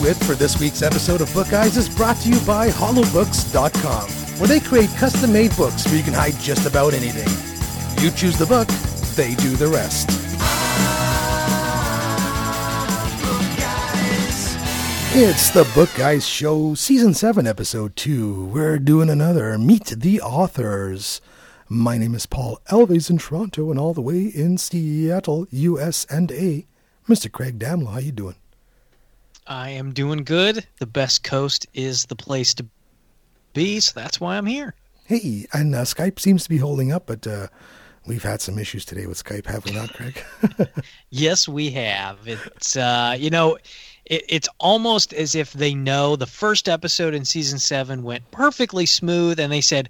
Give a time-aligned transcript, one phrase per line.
[0.00, 4.08] Bandwidth for this week's episode of Book Guys is brought to you by HollowBooks.com,
[4.38, 7.28] where they create custom-made books where you can hide just about anything.
[8.02, 8.66] You choose the book,
[9.14, 10.08] they do the rest.
[15.12, 18.46] It's the Book Guys Show, Season 7, Episode 2.
[18.46, 21.20] We're doing another Meet the Authors.
[21.68, 26.32] My name is Paul Alves in Toronto and all the way in Seattle, US and
[26.32, 26.66] A.
[27.06, 27.30] Mr.
[27.30, 28.36] Craig Damlow, how you doing?
[29.50, 30.64] I am doing good.
[30.78, 32.66] The best coast is the place to
[33.52, 34.74] be, so that's why I'm here.
[35.06, 37.48] Hey, and uh, Skype seems to be holding up, but uh,
[38.06, 40.22] we've had some issues today with Skype, have we not, Craig?
[41.10, 42.28] yes, we have.
[42.28, 43.58] It's uh, you know,
[44.04, 48.86] it, it's almost as if they know the first episode in season seven went perfectly
[48.86, 49.88] smooth, and they said,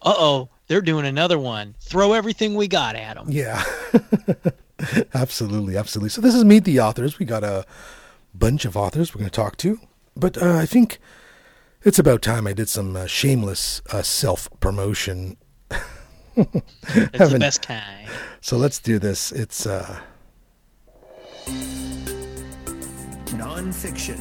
[0.00, 1.74] "Uh oh, they're doing another one.
[1.78, 3.62] Throw everything we got at them." Yeah,
[5.14, 6.08] absolutely, absolutely.
[6.08, 7.18] So this is meet the authors.
[7.18, 7.66] We got a
[8.34, 9.80] bunch of authors we're going to talk to,
[10.16, 10.98] but uh, I think
[11.82, 15.36] it's about time I did some uh, shameless uh, self promotion.
[15.70, 18.08] it's the best kind.
[18.40, 19.30] So let's do this.
[19.32, 20.00] It's uh
[23.36, 24.18] nonfiction.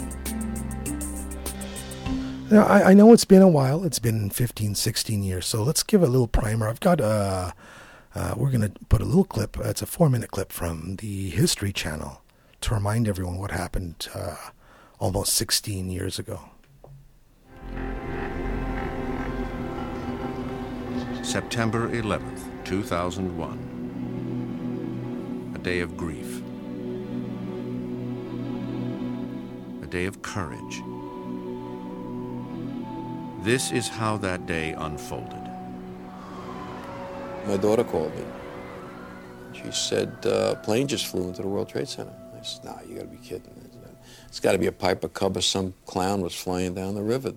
[2.51, 3.83] Now, I, I, know it's been a while.
[3.83, 5.45] It's been 15, 16 years.
[5.45, 6.67] So let's give a little primer.
[6.67, 7.53] I've got a,
[8.13, 9.57] uh, we're going to put a little clip.
[9.59, 12.22] It's a four minute clip from the History Channel
[12.63, 14.37] to remind everyone what happened uh,
[14.97, 16.39] almost 16 years ago.
[21.21, 25.51] September 11th, 2001.
[25.55, 26.41] A day of grief.
[29.83, 30.81] A day of courage.
[33.43, 35.49] This is how that day unfolded.
[37.45, 38.23] My daughter called me.
[39.51, 42.22] She said, uh, plane just flew into the World Trade Center.
[42.63, 43.69] Nah, you gotta be kidding.
[44.27, 47.29] It's gotta be a Piper Cub or some clown was flying down the river.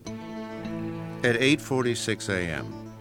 [1.23, 2.93] At 8.46 a.m.,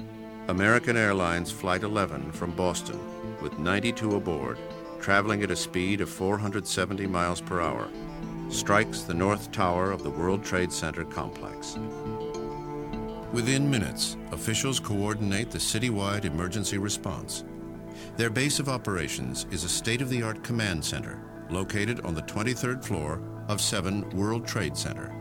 [0.47, 2.99] American Airlines Flight 11 from Boston,
[3.41, 4.59] with 92 aboard,
[4.99, 7.89] traveling at a speed of 470 miles per hour,
[8.49, 11.77] strikes the North Tower of the World Trade Center complex.
[13.33, 17.43] Within minutes, officials coordinate the citywide emergency response.
[18.15, 21.19] Their base of operations is a state-of-the-art command center
[21.49, 25.13] located on the 23rd floor of 7 World Trade Center.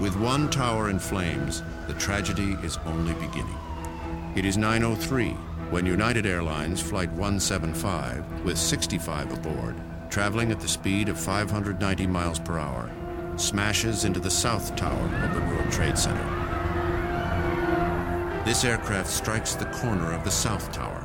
[0.00, 3.58] With one tower in flames, the tragedy is only beginning.
[4.34, 5.34] It is 9.03
[5.70, 9.74] when United Airlines Flight 175, with 65 aboard,
[10.10, 12.90] traveling at the speed of 590 miles per hour,
[13.36, 16.46] smashes into the south tower of the World Trade Center.
[18.44, 21.02] This aircraft strikes the corner of the south tower.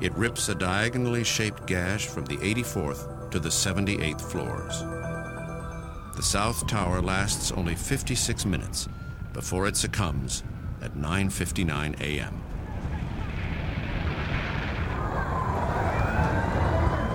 [0.00, 4.84] It rips a diagonally shaped gash from the 84th to the 78th floors.
[6.14, 8.88] The south tower lasts only 56 minutes
[9.32, 10.44] before it succumbs
[10.80, 12.40] at 9.59 a.m.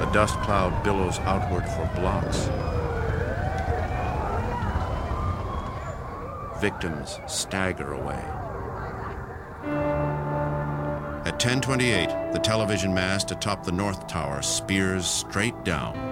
[0.02, 2.50] A dust cloud billows outward for blocks.
[6.60, 8.22] Victims stagger away.
[11.26, 16.09] At 1028, the television mast atop the North Tower spears straight down.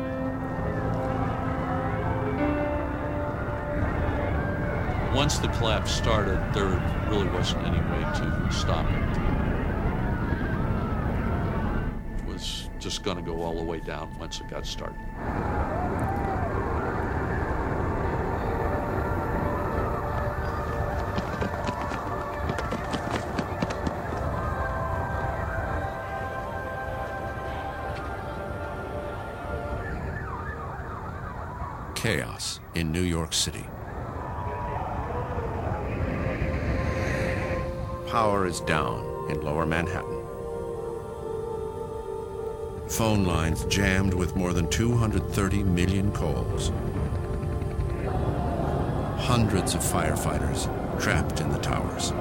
[5.17, 6.67] Once the collapse started, there
[7.09, 9.17] really wasn't any way to stop it.
[12.19, 14.95] It was just going to go all the way down once it got started.
[31.95, 33.65] chaos in New York City.
[38.45, 40.21] Is down in lower Manhattan.
[42.87, 46.71] Phone lines jammed with more than 230 million calls.
[49.17, 50.69] Hundreds of firefighters
[51.01, 52.11] trapped in the towers.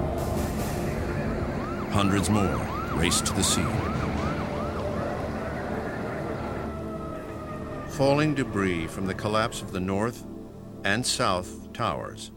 [1.92, 3.66] Hundreds more race to the scene.
[7.90, 10.24] Falling debris from the collapse of the north
[10.82, 12.32] and south towers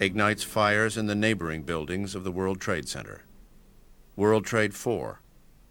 [0.00, 3.24] ignites fires in the neighboring buildings of the World Trade Center.
[4.16, 5.20] World Trade 4,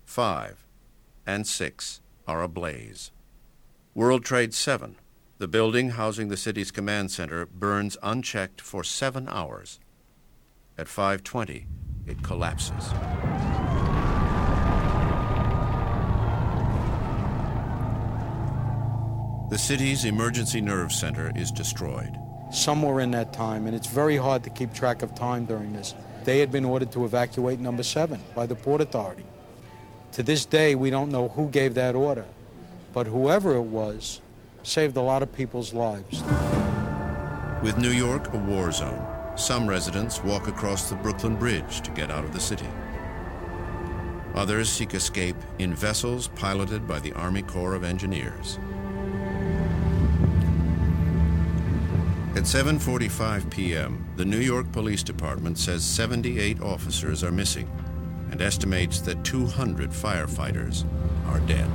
[0.06, 0.68] 5,
[1.26, 3.12] and 6 are ablaze.
[3.96, 4.98] World Trade 7,
[5.40, 9.80] the building housing the city's command center, burns unchecked for seven hours.
[10.78, 11.66] At 5.20,
[12.06, 12.90] it collapses.
[19.50, 22.16] The city's emergency nerve center is destroyed.
[22.51, 25.94] Somewhere in that time, and it's very hard to keep track of time during this.
[26.24, 29.25] They had been ordered to evacuate number seven by the Port Authority.
[30.13, 32.25] To this day, we don't know who gave that order,
[32.94, 34.22] but whoever it was
[34.63, 36.24] saved a lot of people's lives.
[37.63, 39.06] With New York a war zone,
[39.36, 42.68] some residents walk across the Brooklyn Bridge to get out of the city.
[44.36, 48.60] Others seek escape in vessels piloted by the Army Corps of Engineers.
[52.39, 57.69] At 7:45 p.m., the New York Police Department says 78 officers are missing
[58.31, 60.86] and estimates that 200 firefighters
[61.27, 61.69] are dead.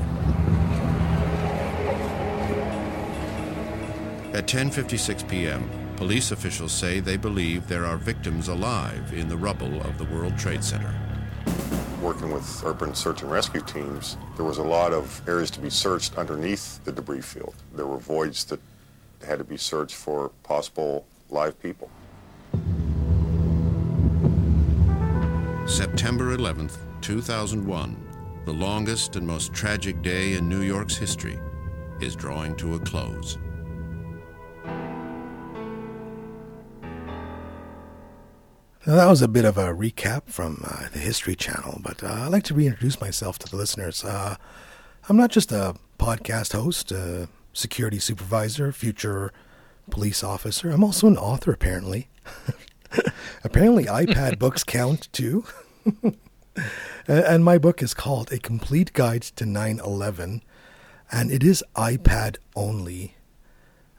[4.34, 9.82] At 10:56 p.m., police officials say they believe there are victims alive in the rubble
[9.82, 10.94] of the World Trade Center.
[12.00, 15.68] Working with urban search and rescue teams, there was a lot of areas to be
[15.68, 17.54] searched underneath the debris field.
[17.74, 18.60] There were voids that
[19.24, 21.90] had to be searched for possible live people.
[25.66, 31.38] September 11th, 2001, the longest and most tragic day in New York's history,
[32.00, 33.38] is drawing to a close.
[38.86, 42.24] Now, that was a bit of a recap from uh, the History Channel, but uh,
[42.26, 44.04] I'd like to reintroduce myself to the listeners.
[44.04, 44.36] Uh,
[45.08, 49.32] I'm not just a podcast host, a security supervisor, future
[49.90, 50.70] police officer.
[50.70, 52.08] I'm also an author, apparently.
[53.44, 55.44] apparently, iPad books count too.
[57.06, 60.42] and my book is called A Complete Guide to 9 11,
[61.10, 63.16] and it is iPad only.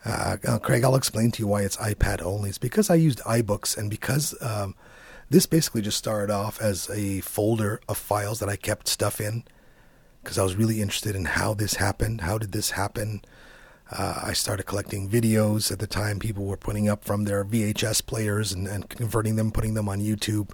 [0.04, 2.50] Uh, uh, Craig, I'll explain to you why it's iPad only.
[2.50, 4.76] It's because I used iBooks, and because um,
[5.30, 9.44] this basically just started off as a folder of files that I kept stuff in,
[10.24, 12.22] because I was really interested in how this happened.
[12.22, 13.22] How did this happen?
[13.92, 18.06] Uh, I started collecting videos at the time people were putting up from their VHS
[18.06, 20.52] players and, and converting them, putting them on YouTube.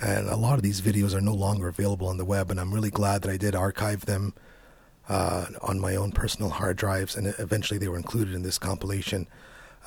[0.00, 2.74] And a lot of these videos are no longer available on the web, and I'm
[2.74, 4.34] really glad that I did archive them
[5.08, 9.28] uh, on my own personal hard drives, and eventually they were included in this compilation.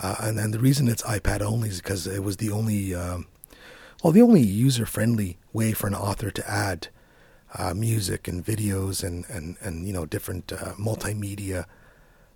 [0.02, 3.28] Uh, and the reason it's iPad only is because it was the only, um,
[4.04, 6.88] well, the only user-friendly way for an author to add
[7.56, 11.66] uh, music and videos and and and you know different uh, multimedia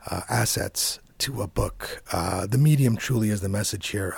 [0.05, 2.03] uh, assets to a book.
[2.11, 4.13] Uh, the medium truly is the message here.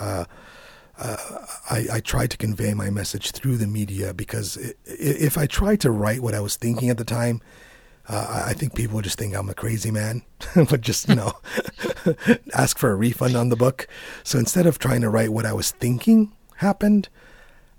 [1.00, 5.92] I, I tried to convey my message through the media because if I tried to
[5.92, 7.42] write what I was thinking at the time,
[8.10, 10.24] uh, I think people would just think I'm a crazy man,
[10.56, 11.34] but just, you know,
[12.54, 13.88] ask for a refund on the book.
[14.24, 17.08] So instead of trying to write what I was thinking happened,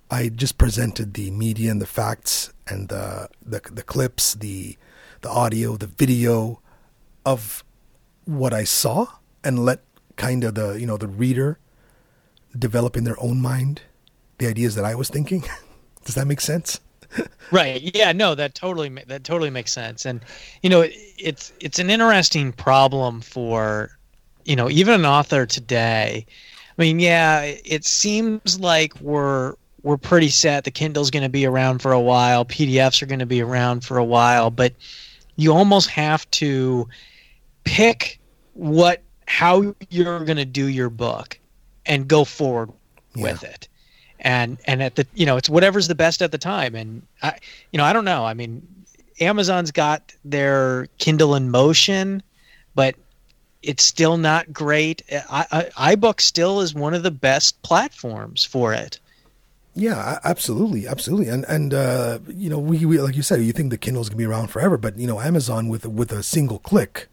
[0.09, 4.79] I just presented the media and the facts and the, the, the clips, the,
[5.23, 6.61] the audio, the video
[7.27, 7.65] of
[8.31, 9.07] what I saw
[9.43, 9.81] and let
[10.17, 11.59] kind of the, you know, the reader
[12.57, 13.83] develop in their own mind
[14.39, 15.45] the ideas that I was thinking.
[16.05, 16.81] Does that make sense?
[17.53, 17.81] right.
[17.95, 18.13] Yeah.
[18.13, 18.35] No.
[18.35, 18.89] That totally.
[19.07, 20.05] That totally makes sense.
[20.05, 20.21] And
[20.63, 23.91] you know, it, it's it's an interesting problem for
[24.45, 26.27] you know even an author today.
[26.79, 30.65] I mean, yeah, it seems like we're we're pretty set.
[30.65, 32.45] The Kindle's going to be around for a while.
[32.45, 34.73] PDFs are going to be around for a while, but
[35.37, 36.89] you almost have to
[37.65, 38.20] pick
[38.61, 41.39] what how you're going to do your book
[41.87, 42.71] and go forward
[43.15, 43.23] yeah.
[43.23, 43.69] with it.
[44.21, 46.75] And and at the you know it's whatever's the best at the time.
[46.75, 47.39] And i
[47.73, 48.27] you know i don't know.
[48.27, 48.67] I mean
[49.19, 52.23] amazon's got their kindle in motion
[52.75, 52.97] but
[53.63, 55.03] it's still not great.
[55.11, 58.99] I, I, ibook still is one of the best platforms for it.
[59.75, 61.29] Yeah absolutely absolutely.
[61.29, 64.19] And and uh, you know we, we like you said you think the kindle's gonna
[64.19, 67.09] be around forever but you know amazon with with a single click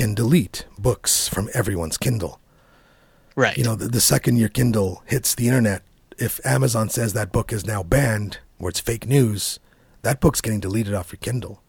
[0.00, 2.40] can delete books from everyone's kindle
[3.40, 3.56] Right.
[3.56, 5.82] You know, the, the second your Kindle hits the internet,
[6.18, 9.58] if Amazon says that book is now banned or it's fake news,
[10.02, 11.62] that book's getting deleted off your Kindle.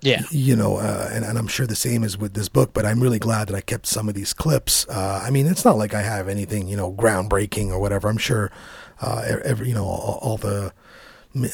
[0.00, 0.22] Yeah.
[0.30, 3.00] You know, uh, and, and I'm sure the same is with this book, but I'm
[3.00, 4.86] really glad that I kept some of these clips.
[4.88, 8.08] Uh, I mean, it's not like I have anything, you know, groundbreaking or whatever.
[8.08, 8.52] I'm sure,
[9.00, 10.72] uh, every, you know, all, all the,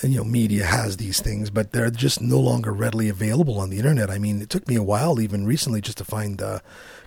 [0.02, 3.78] you know media has these things but they're just no longer readily available on the
[3.78, 4.10] internet.
[4.10, 6.60] I mean it took me a while even recently just to find uh,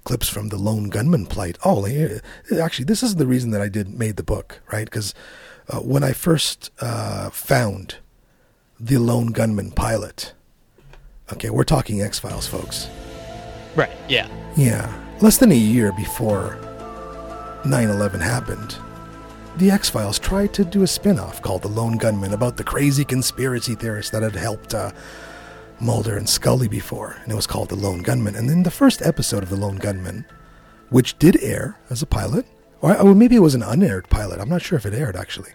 [0.04, 1.58] clips from the lone gunman plight.
[1.64, 1.86] Oh
[2.60, 4.86] actually this is the reason that i did made the book right?
[4.86, 5.14] Because
[5.70, 7.98] uh, when i first uh, found
[8.80, 10.34] the lone gunman pilot
[11.34, 12.88] okay we're talking x-files folks.
[13.76, 14.28] Right yeah.
[14.56, 16.58] Yeah less than a year before
[17.64, 18.78] 9-11 happened
[19.58, 22.64] the X Files tried to do a spin off called The Lone Gunman about the
[22.64, 24.92] crazy conspiracy theorists that had helped uh,
[25.80, 28.36] Mulder and Scully before, and it was called The Lone Gunman.
[28.36, 30.26] And then the first episode of The Lone Gunman
[30.90, 32.46] which did air as a pilot,
[32.82, 34.40] or, or maybe it was an unaired pilot.
[34.40, 35.52] I'm not sure if it aired actually.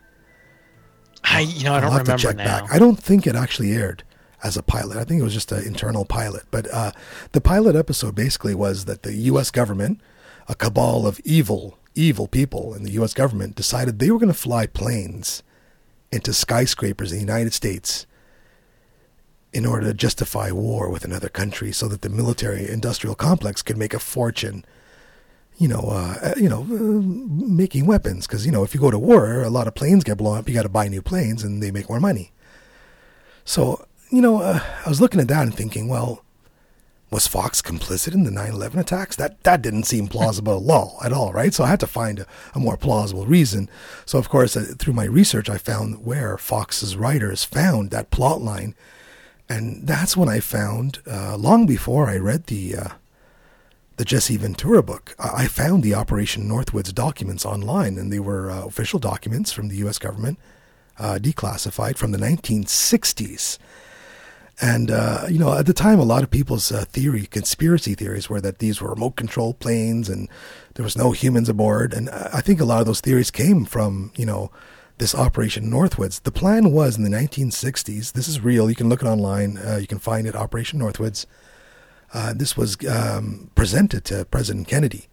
[1.24, 2.44] I you know I don't I'll have remember to check now.
[2.60, 2.72] back.
[2.72, 4.02] I don't think it actually aired
[4.42, 4.96] as a pilot.
[4.98, 6.42] I think it was just an internal pilot.
[6.50, 6.92] But uh,
[7.30, 9.50] the pilot episode basically was that the U.S.
[9.50, 10.00] government,
[10.48, 13.14] a cabal of evil, evil people in the U.S.
[13.14, 15.42] government, decided they were going to fly planes
[16.10, 18.06] into skyscrapers in the United States
[19.52, 23.92] in order to justify war with another country, so that the military-industrial complex could make
[23.94, 24.64] a fortune.
[25.58, 27.02] You know, uh, you know, uh,
[27.46, 30.16] making weapons because you know if you go to war, a lot of planes get
[30.16, 30.48] blown up.
[30.48, 32.32] You got to buy new planes, and they make more money.
[33.44, 36.21] So you know, uh, I was looking at that and thinking, well,
[37.12, 39.16] was Fox complicit in the 9/11 attacks?
[39.16, 41.52] That that didn't seem plausible at all, at all, right?
[41.52, 43.68] So I had to find a, a more plausible reason.
[44.06, 48.40] So of course, uh, through my research, I found where Fox's writers found that plot
[48.40, 48.74] line,
[49.48, 52.88] and that's when I found, uh, long before I read the uh,
[53.98, 58.50] the Jesse Ventura book, I I found the Operation Northwoods documents online, and they were
[58.50, 59.98] uh, official documents from the U.S.
[59.98, 60.38] government,
[60.98, 63.58] uh, declassified from the 1960s.
[64.60, 68.28] And, uh, you know, at the time, a lot of people's uh, theory, conspiracy theories,
[68.28, 70.28] were that these were remote control planes and
[70.74, 71.92] there was no humans aboard.
[71.92, 74.50] And I think a lot of those theories came from, you know,
[74.98, 76.22] this Operation Northwoods.
[76.22, 79.78] The plan was in the 1960s, this is real, you can look it online, uh,
[79.80, 81.26] you can find it, Operation Northwoods.
[82.14, 85.08] Uh, this was um, presented to President Kennedy.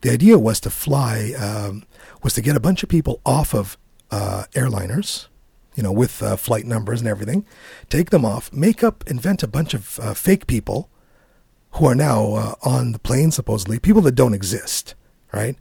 [0.00, 1.84] The idea was to fly, um,
[2.22, 3.78] was to get a bunch of people off of
[4.10, 5.28] uh, airliners,
[5.74, 7.44] you know, with uh, flight numbers and everything,
[7.88, 10.88] take them off, make up, invent a bunch of uh, fake people
[11.72, 14.94] who are now uh, on the plane, supposedly, people that don't exist,
[15.32, 15.56] right?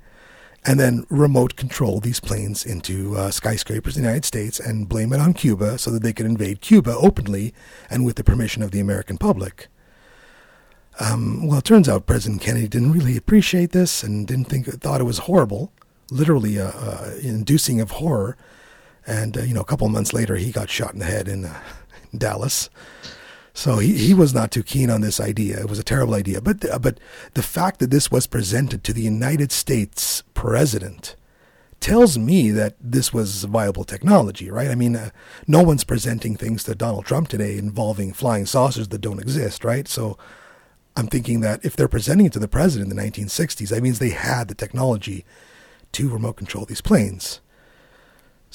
[0.65, 5.12] And then remote control these planes into uh, skyscrapers in the United States and blame
[5.12, 7.53] it on Cuba so that they could invade Cuba openly
[7.89, 9.67] and with the permission of the American public.
[11.00, 15.01] Um, well, it turns out President Kennedy didn't really appreciate this and didn't think thought
[15.01, 15.74] it was horrible,
[16.12, 18.38] literally uh, uh, inducing of horror.
[19.06, 21.46] And uh, you know, a couple months later, he got shot in the head in,
[21.46, 21.60] uh,
[22.12, 22.70] in Dallas.
[23.54, 25.60] So he, he was not too keen on this idea.
[25.60, 26.42] It was a terrible idea.
[26.42, 27.00] But the, but
[27.34, 31.16] the fact that this was presented to the United States president
[31.80, 34.72] tells me that this was viable technology, right?
[34.72, 35.10] I mean, uh,
[35.48, 39.86] no one's presenting things to Donald Trump today involving flying saucers that don't exist, right?
[39.88, 40.18] So
[40.96, 44.00] I'm thinking that if they're presenting it to the president in the 1960s, that means
[44.00, 45.26] they had the technology
[45.92, 47.42] to remote control these planes.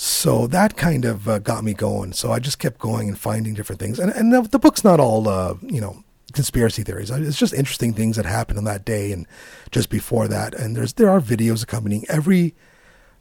[0.00, 2.12] So that kind of uh, got me going.
[2.12, 3.98] So I just kept going and finding different things.
[3.98, 7.10] And, and the, the book's not all, uh, you know, conspiracy theories.
[7.10, 9.26] It's just interesting things that happened on that day and
[9.72, 10.54] just before that.
[10.54, 12.54] And there's there are videos accompanying every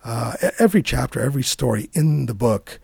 [0.05, 2.79] uh, every chapter, every story in the book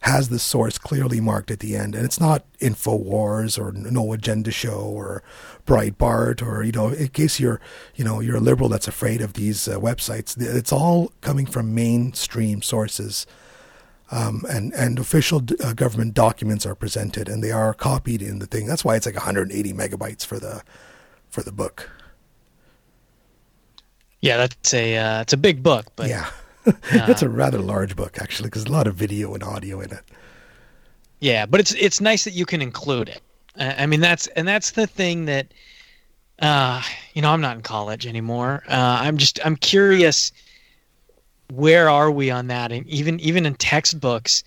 [0.00, 4.50] has the source clearly marked at the end, and it's not Infowars or No Agenda
[4.50, 5.22] Show or
[5.66, 7.60] Breitbart or you know, in case you're
[7.94, 11.74] you know you're a liberal that's afraid of these uh, websites, it's all coming from
[11.74, 13.26] mainstream sources.
[14.12, 18.38] Um, and and official d- uh, government documents are presented, and they are copied in
[18.38, 18.64] the thing.
[18.64, 20.62] That's why it's like 180 megabytes for the
[21.28, 21.90] for the book.
[24.20, 26.30] Yeah, that's a uh, it's a big book, but yeah,
[26.92, 30.04] it's a rather large book actually, because a lot of video and audio in it.
[31.20, 33.22] Yeah, but it's it's nice that you can include it.
[33.58, 35.52] I mean, that's and that's the thing that,
[36.40, 36.82] uh,
[37.14, 38.62] you know, I'm not in college anymore.
[38.68, 40.32] Uh, I'm just I'm curious.
[41.52, 42.72] Where are we on that?
[42.72, 44.42] And even even in textbooks,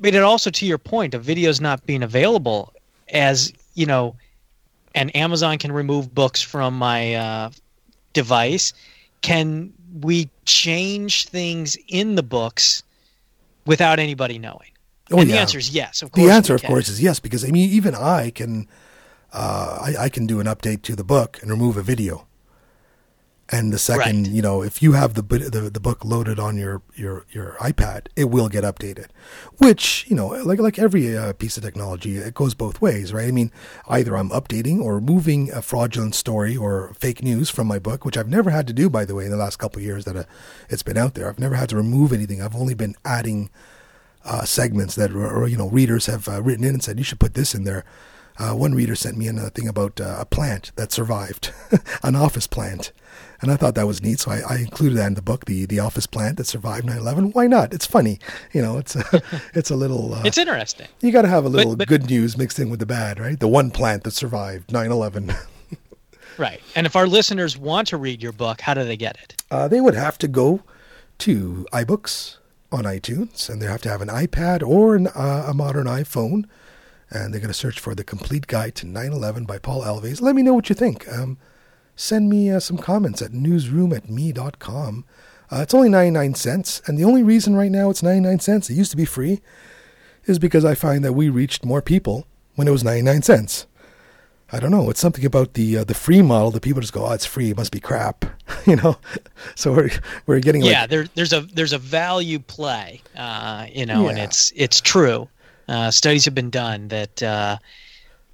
[0.00, 2.72] but it also to your point of videos not being available,
[3.10, 4.16] as you know,
[4.94, 7.50] and Amazon can remove books from my uh,
[8.12, 8.72] device.
[9.20, 12.82] Can we change things in the books
[13.66, 14.71] without anybody knowing?
[15.12, 16.02] Oh, and the answer is yes.
[16.02, 18.68] Of course, The answer, of course, is yes, because I mean, even I can,
[19.32, 22.26] uh, I, I can do an update to the book and remove a video.
[23.54, 24.32] And the second, Right.
[24.32, 28.06] you know, if you have the, the the book loaded on your, your your iPad,
[28.16, 29.08] it will get updated.
[29.58, 33.28] Which you know, like like every uh, piece of technology, it goes both ways, right?
[33.28, 33.50] I mean,
[33.88, 38.16] either I'm updating or removing a fraudulent story or fake news from my book, which
[38.16, 40.16] I've never had to do, by the way, in the last couple of years that
[40.16, 40.24] uh,
[40.70, 41.28] it's been out there.
[41.28, 42.40] I've never had to remove anything.
[42.40, 43.50] I've only been adding
[44.24, 47.20] uh, segments that or, you know readers have uh, written in and said you should
[47.20, 47.84] put this in there.
[48.38, 51.52] Uh, one reader sent me in a thing about uh, a plant that survived,
[52.02, 52.90] an office plant,
[53.42, 54.20] and I thought that was neat.
[54.20, 57.34] So I, I included that in the book, the the office plant that survived 9/11.
[57.34, 57.74] Why not?
[57.74, 58.18] It's funny,
[58.54, 58.78] you know.
[58.78, 59.22] It's a,
[59.54, 60.14] it's a little.
[60.14, 60.88] Uh, It's interesting.
[61.02, 63.38] you got to have a little but- good news mixed in with the bad, right?
[63.38, 65.36] The one plant that survived 9/11.
[66.38, 66.62] Right.
[66.74, 69.42] And if our listeners want to read your book, how do they get it?
[69.50, 70.62] uh, they would have to go
[71.18, 72.38] to iBooks
[72.72, 76.44] on iTunes, and they have to have an iPad or an, uh, a modern iPhone,
[77.10, 80.20] and they're going to search for the Complete Guide to 9/11 by Paul Alves.
[80.20, 81.06] Let me know what you think.
[81.12, 81.38] Um,
[81.94, 85.04] send me uh, some comments at newsroom at me.com.
[85.50, 88.74] Uh, it's only 99 cents, and the only reason right now it's 99 cents, it
[88.74, 89.40] used to be free,
[90.24, 93.66] is because I find that we reached more people when it was 99 cents.
[94.52, 94.90] I don't know.
[94.90, 97.50] It's something about the uh, the free model that people just go, "Oh, it's free.
[97.50, 98.24] It must be crap,"
[98.66, 98.96] you know.
[99.54, 99.90] So we're
[100.26, 100.86] we're getting like, yeah.
[100.86, 105.28] There, there's a there's a value play, uh, you know, and it's it's true.
[105.68, 107.56] Uh, studies have been done that uh,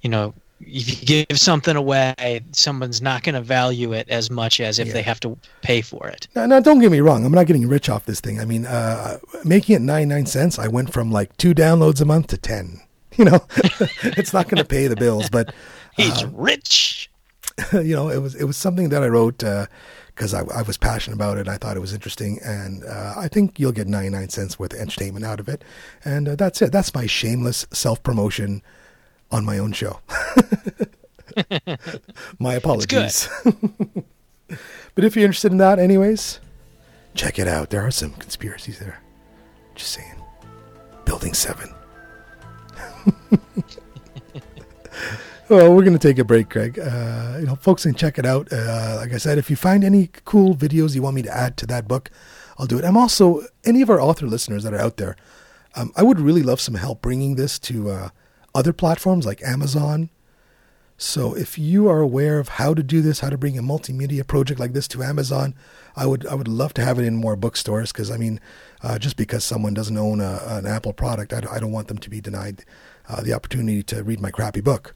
[0.01, 4.59] you know if you give something away, someone's not going to value it as much
[4.59, 4.93] as if Yeah.
[4.93, 6.27] they have to pay for it.
[6.35, 7.25] Now, now, don't get me wrong.
[7.25, 8.39] I'm not getting rich off this thing.
[8.41, 12.27] I mean, uh, making it 99 cents, I went from like two downloads a month
[12.27, 12.81] to 10.
[13.17, 13.41] You know,
[14.03, 15.53] it's not going to pay the bills, but
[15.99, 17.09] He's rich.
[17.73, 21.15] you know, it was it was something that I wrote because I, I was passionate
[21.15, 21.47] about it.
[21.47, 24.79] I thought it was interesting, and uh, I think you'll get 99 cents worth of
[24.79, 25.63] entertainment out of it.
[26.03, 26.71] And uh, that's it.
[26.71, 28.61] That's my shameless self promotion
[29.31, 29.99] on my own show.
[32.39, 33.29] my apologies.
[34.95, 36.39] but if you're interested in that, anyways,
[37.13, 37.69] check it out.
[37.69, 39.01] There are some conspiracies there.
[39.75, 40.15] Just saying.
[41.05, 41.73] Building 7.
[45.49, 46.77] Well, we're going to take a break, Craig.
[46.77, 48.53] Uh, you know, folks can check it out.
[48.53, 51.57] Uh, like I said, if you find any cool videos you want me to add
[51.57, 52.11] to that book,
[52.59, 52.85] I'll do it.
[52.85, 55.15] I'm also any of our author listeners that are out there.
[55.75, 58.09] Um, I would really love some help bringing this to uh,
[58.53, 60.11] other platforms like Amazon.
[60.97, 64.27] So if you are aware of how to do this, how to bring a multimedia
[64.27, 65.55] project like this to Amazon,
[65.95, 67.91] I would I would love to have it in more bookstores.
[67.91, 68.39] Because I mean,
[68.83, 71.87] uh, just because someone doesn't own a, an Apple product, I, don't- I don't want
[71.87, 72.65] them to be denied
[73.07, 74.93] uh, the opportunity to read my crappy book.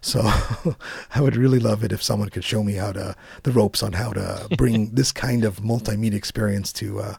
[0.00, 0.22] So
[1.14, 3.92] I would really love it if someone could show me how to the ropes on
[3.92, 7.14] how to bring this kind of multimedia experience to uh,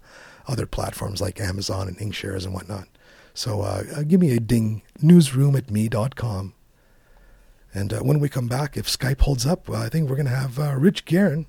[0.47, 2.87] other platforms like Amazon and Inkshares and whatnot.
[3.33, 6.53] So uh, uh, give me a ding, newsroom at me.com.
[7.73, 10.35] And uh, when we come back, if Skype holds up, I think we're going to
[10.35, 11.45] have uh, Rich Guerin,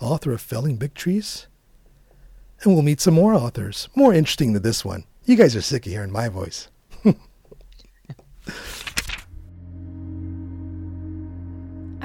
[0.00, 1.46] author of Felling Big Trees.
[2.62, 5.04] And we'll meet some more authors, more interesting than this one.
[5.24, 6.68] You guys are sick of hearing my voice.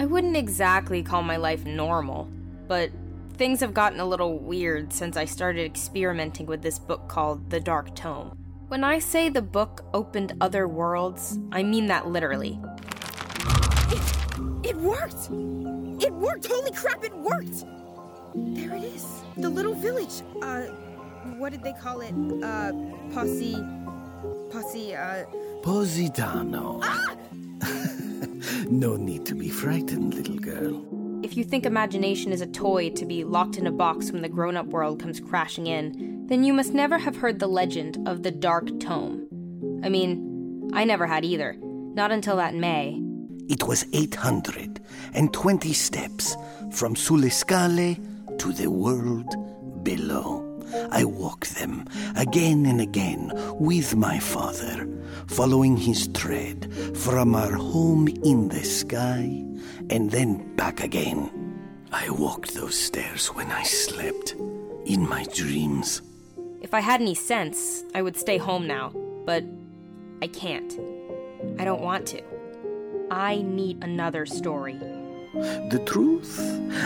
[0.10, 2.28] wouldn't exactly call my life normal,
[2.68, 2.90] but
[3.38, 7.60] things have gotten a little weird since I started experimenting with this book called The
[7.60, 8.36] Dark Tome.
[8.70, 12.60] When I say the book opened other worlds, I mean that literally.
[14.64, 15.30] It worked!
[16.04, 16.48] It worked!
[16.48, 17.66] Holy crap, it worked!
[18.36, 19.24] There it is.
[19.38, 20.22] The little village.
[20.42, 20.64] Uh,
[21.38, 22.14] what did they call it?
[22.44, 22.72] Uh,
[23.14, 23.56] posse.
[24.52, 25.26] Posse, uh.
[25.62, 26.82] Positano.
[28.72, 30.86] no need to be frightened, little girl.
[31.24, 34.30] If you think imagination is a toy to be locked in a box when the
[34.30, 38.24] grown up world comes crashing in, then you must never have heard the legend of
[38.24, 39.28] the Dark Tome.
[39.84, 41.58] I mean, I never had either.
[41.60, 43.02] Not until that May.
[43.50, 46.38] It was 820 steps
[46.72, 47.98] from Sulescale
[48.38, 49.36] to the world
[49.84, 50.49] below.
[50.92, 54.88] I walked them again and again with my father,
[55.28, 59.44] following his tread from our home in the sky
[59.90, 61.32] and then back again.
[61.92, 64.36] I walked those stairs when I slept,
[64.86, 66.02] in my dreams.
[66.62, 68.92] If I had any sense, I would stay home now,
[69.26, 69.44] but
[70.22, 70.78] I can't.
[71.58, 72.22] I don't want to.
[73.12, 74.80] I need another story.
[75.34, 76.40] The truth?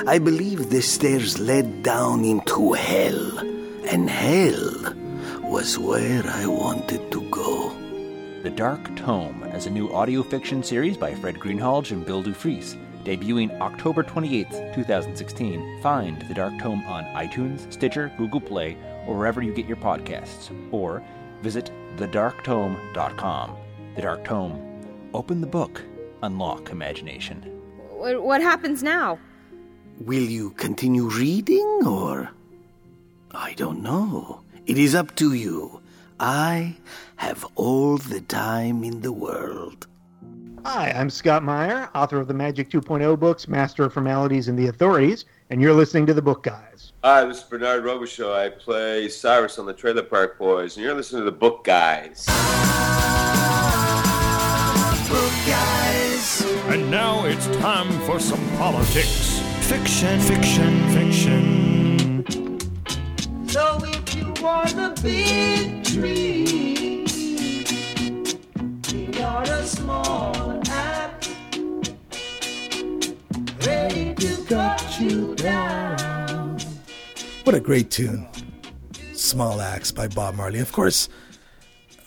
[0.08, 3.40] I believe the stairs led down into hell,
[3.88, 4.96] and hell
[5.42, 7.70] was where I wanted to go.
[8.44, 12.78] The Dark Tome as a new audio fiction series by Fred Greenhalgh and Bill Dufris.
[13.04, 15.82] Debuting October 28th, 2016.
[15.82, 20.52] Find The Dark Tome on iTunes, Stitcher, Google Play, or wherever you get your podcasts.
[20.72, 21.04] Or
[21.42, 23.58] visit thedarktome.com.
[23.96, 25.10] The Dark Tome.
[25.14, 25.82] Open the book.
[26.22, 27.42] Unlock imagination.
[27.90, 29.20] What, what happens now?
[30.00, 32.32] Will you continue reading, or.
[33.34, 34.44] I don't know.
[34.68, 35.82] It is up to you.
[36.20, 36.76] I
[37.16, 39.88] have all the time in the world.
[40.64, 44.68] Hi, I'm Scott Meyer, author of the Magic 2.0 books, Master of Formalities and the
[44.68, 46.94] Authorities, and you're listening to the Book Guys.
[47.04, 48.34] Hi, this is Bernard Robichaud.
[48.34, 52.28] I play Cyrus on the Trailer Park Boys, and you're listening to the Book Guys.
[55.10, 56.42] Book Guys.
[56.68, 59.40] And now it's time for some politics.
[59.68, 61.53] Fiction, fiction, fiction.
[77.46, 78.28] What a great tune.
[79.14, 80.60] Small Axe by Bob Marley.
[80.60, 81.08] Of course,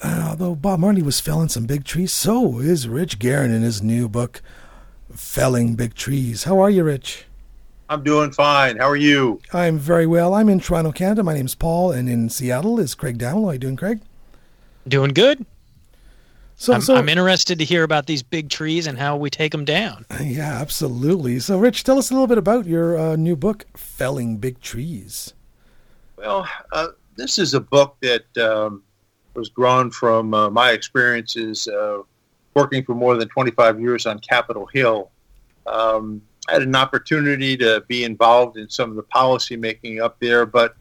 [0.03, 3.81] uh, although Bob Marley was felling some big trees, so is Rich Guerin in his
[3.81, 4.43] new book,
[5.11, 6.45] felling big trees.
[6.45, 7.25] How are you, Rich?
[7.89, 8.79] I'm doing fine.
[8.79, 9.41] How are you?
[9.53, 10.35] I'm very well.
[10.35, 11.23] I'm in Toronto, Canada.
[11.23, 13.45] My name's Paul, and in Seattle is Craig Dowell.
[13.45, 14.01] How are you doing, Craig?
[14.89, 15.47] Doing good.
[16.57, 19.53] So, I'm, so I'm interested to hear about these big trees and how we take
[19.53, 20.07] them down.
[20.23, 21.39] yeah, absolutely.
[21.39, 25.35] So, Rich, tell us a little bit about your uh, new book, Felling Big Trees.
[26.17, 28.83] Well, uh, this is a book that um,
[29.35, 31.99] was drawn from uh, my experiences uh,
[32.55, 35.11] working for more than 25 years on Capitol Hill.
[35.67, 40.19] Um, I had an opportunity to be involved in some of the policy making up
[40.21, 40.77] there, but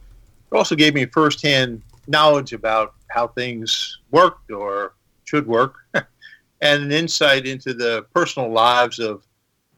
[0.51, 5.75] it also gave me firsthand knowledge about how things worked or should work,
[6.61, 9.25] and an insight into the personal lives of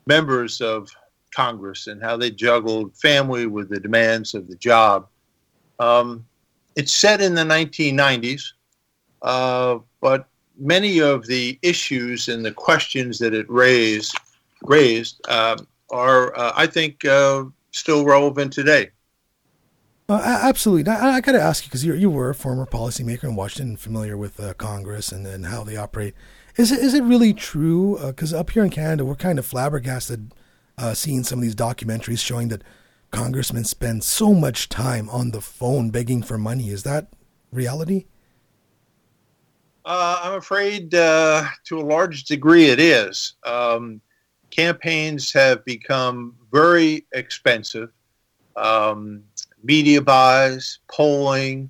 [0.05, 0.89] members of
[1.33, 5.07] Congress and how they juggled family with the demands of the job.
[5.79, 6.25] Um,
[6.75, 8.53] it's set in the 1990s,
[9.21, 14.17] uh, but many of the issues and the questions that it raised
[14.63, 15.57] raised uh,
[15.89, 18.89] are, uh, I think, uh, still relevant today.
[20.09, 20.83] Uh, absolutely.
[20.83, 23.35] Now, I, I got to ask you because you you were a former policymaker in
[23.35, 26.13] Washington, familiar with uh, Congress and, and how they operate.
[26.55, 27.99] Is it is it really true?
[28.01, 30.33] Because up here in Canada, we're kind of flabbergasted
[30.93, 32.63] seeing some of these documentaries showing that
[33.11, 36.69] congressmen spend so much time on the phone begging for money.
[36.69, 37.07] Is that
[37.51, 38.05] reality?
[39.85, 43.35] Uh, I'm afraid uh, to a large degree it is.
[43.45, 44.01] Um,
[44.49, 47.89] campaigns have become very expensive.
[48.55, 49.23] Um,
[49.63, 51.69] media buys, polling,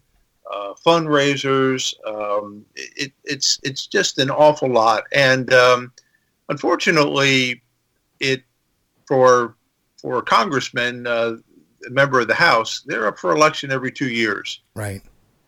[0.52, 1.94] uh, fundraisers.
[2.06, 5.92] Um, it, it's it's just an awful lot, and um,
[6.50, 7.62] unfortunately,
[8.20, 8.44] it
[9.06, 9.56] for
[9.98, 11.38] for congressmen, uh,
[11.86, 14.62] a member of the House, they're up for election every two years.
[14.76, 15.02] Right.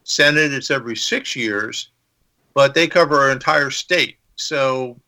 [0.03, 1.91] Senate, it's every six years,
[2.53, 4.99] but they cover our entire state, so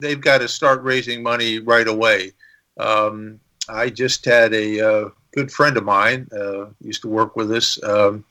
[0.00, 2.32] they've got to start raising money right away.
[2.78, 7.50] Um, I just had a uh, good friend of mine, uh, used to work with
[7.52, 8.24] us, um,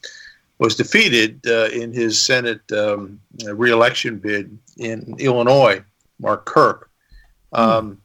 [0.60, 5.84] was defeated uh, in his Senate um, reelection bid in Illinois,
[6.20, 6.90] Mark Kirk.
[7.52, 8.02] Um,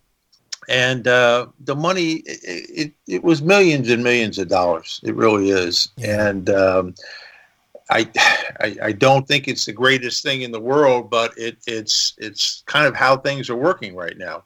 [0.68, 5.00] and uh, the money, it, it, it, was millions and millions of dollars.
[5.02, 5.88] It really is.
[6.02, 6.94] And um,
[7.90, 8.10] I,
[8.60, 12.62] I, I don't think it's the greatest thing in the world, but it, it's it's
[12.66, 14.44] kind of how things are working right now.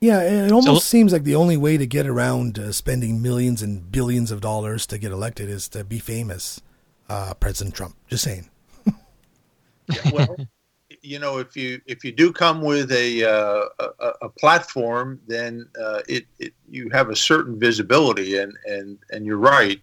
[0.00, 3.62] Yeah, it almost so, seems like the only way to get around uh, spending millions
[3.62, 6.60] and billions of dollars to get elected is to be famous,
[7.08, 7.96] uh, President Trump.
[8.08, 8.50] Just saying.
[8.86, 10.36] yeah, well,
[11.02, 15.66] you know, if you if you do come with a uh, a, a, platform, then
[15.80, 19.80] uh, it, it you have a certain visibility, and and and you're right.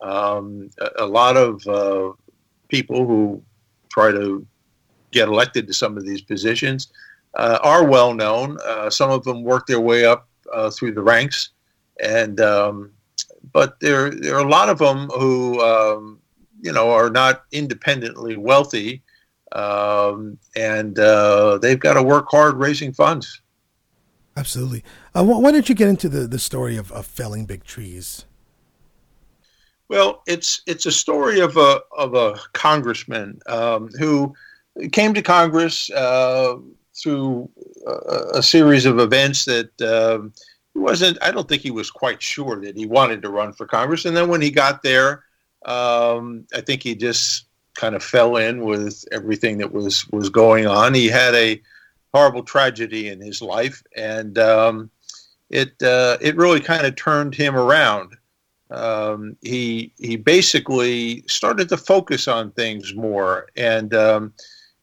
[0.00, 2.12] Um, a, lot of uh,
[2.68, 3.42] people who
[3.90, 4.46] try to
[5.10, 6.92] get elected to some of these positions
[7.34, 8.58] uh, are well known.
[8.64, 11.50] Uh, some of them work their way up uh, through the ranks,
[12.02, 12.92] and um,
[13.52, 16.20] but there there are a lot of them who um,
[16.60, 19.02] you know are not independently wealthy,
[19.52, 23.40] um, and uh, they've got to work hard raising funds.
[24.36, 24.84] Absolutely.
[25.16, 28.24] Uh, why don't you get into the, the story of, of felling big trees?
[29.88, 34.34] Well, it's it's a story of a of a congressman um, who
[34.92, 36.56] came to Congress uh,
[36.94, 37.48] through
[37.86, 40.32] a, a, series of events that um,
[40.74, 41.18] he wasn't.
[41.22, 44.04] I don't think he was quite sure that he wanted to run for Congress.
[44.04, 45.24] And then when he got there,
[45.64, 50.66] um, I think he just kind of fell in with everything that was was going
[50.66, 50.92] on.
[50.92, 51.62] He had a
[52.12, 54.90] horrible tragedy in his life, and um,
[55.48, 58.17] it uh, it really kind of turned him around
[58.70, 64.34] um, he he basically started to focus on things more, and um,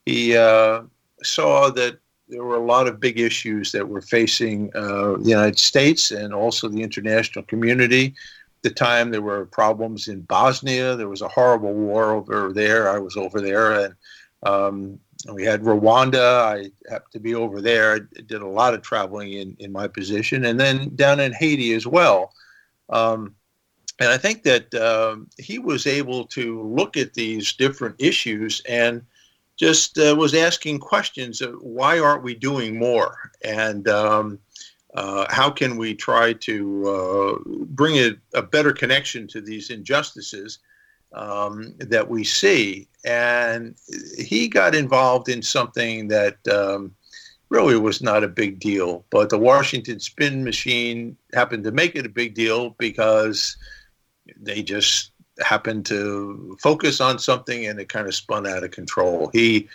[0.05, 0.81] he uh,
[1.23, 5.59] saw that there were a lot of big issues that were facing uh, the United
[5.59, 8.07] States and also the international community.
[8.07, 10.95] At the time, there were problems in Bosnia.
[10.95, 12.89] There was a horrible war over there.
[12.89, 13.95] I was over there, and
[14.41, 14.99] um,
[15.31, 16.41] we had Rwanda.
[16.41, 17.93] I happened to be over there.
[17.93, 21.73] I did a lot of traveling in, in my position, and then down in Haiti
[21.73, 22.33] as well.
[22.89, 23.35] Um,
[23.99, 29.01] and I think that um, he was able to look at these different issues and
[29.57, 33.31] just uh, was asking questions of why aren't we doing more?
[33.43, 34.39] And um,
[34.95, 40.59] uh, how can we try to uh, bring a, a, better connection to these injustices
[41.13, 42.89] um, that we see?
[43.05, 43.75] And
[44.17, 46.93] he got involved in something that um,
[47.49, 49.05] really was not a big deal.
[49.09, 53.55] But the washington spin machine happened to make it a big deal because
[54.37, 59.29] they just happened to focus on something and it kind of spun out of control.
[59.33, 59.67] He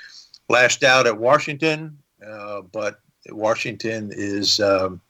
[0.49, 5.01] lashed out at Washington, uh, but Washington is um,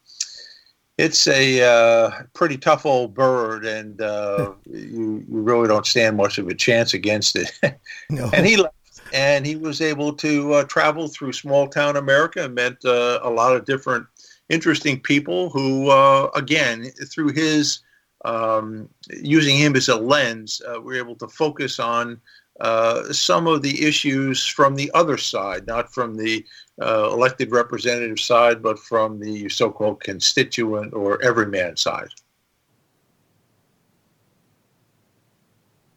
[0.99, 6.39] it's a uh, pretty tough old bird, and uh, you you really don't stand much
[6.39, 7.51] of a chance against it.
[8.11, 8.29] No.
[8.35, 8.75] and he left,
[9.13, 13.31] and he was able to uh, travel through small town America and met uh, a
[13.31, 14.05] lot of different
[14.49, 17.79] interesting people who, uh, again, through his
[18.25, 22.21] um, using him as a lens, uh, we're able to focus on
[22.61, 26.45] uh, some of the issues from the other side, not from the
[26.83, 32.09] uh, elected representative side, but from the so-called constituent or everyman side.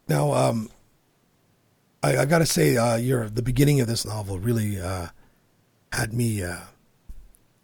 [0.08, 0.70] Now, um,
[2.02, 5.08] I, I got to say, uh, your the beginning of this novel really uh,
[5.92, 6.42] had me.
[6.42, 6.58] Uh,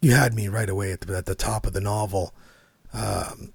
[0.03, 2.35] you had me right away at the, at the top of the novel.
[2.95, 3.53] Um,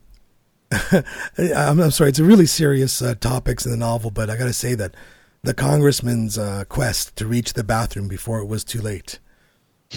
[1.37, 4.45] I'm, I'm sorry, it's a really serious uh, topics in the novel, but I got
[4.45, 4.95] to say that
[5.43, 9.19] the congressman's uh, quest to reach the bathroom before it was too late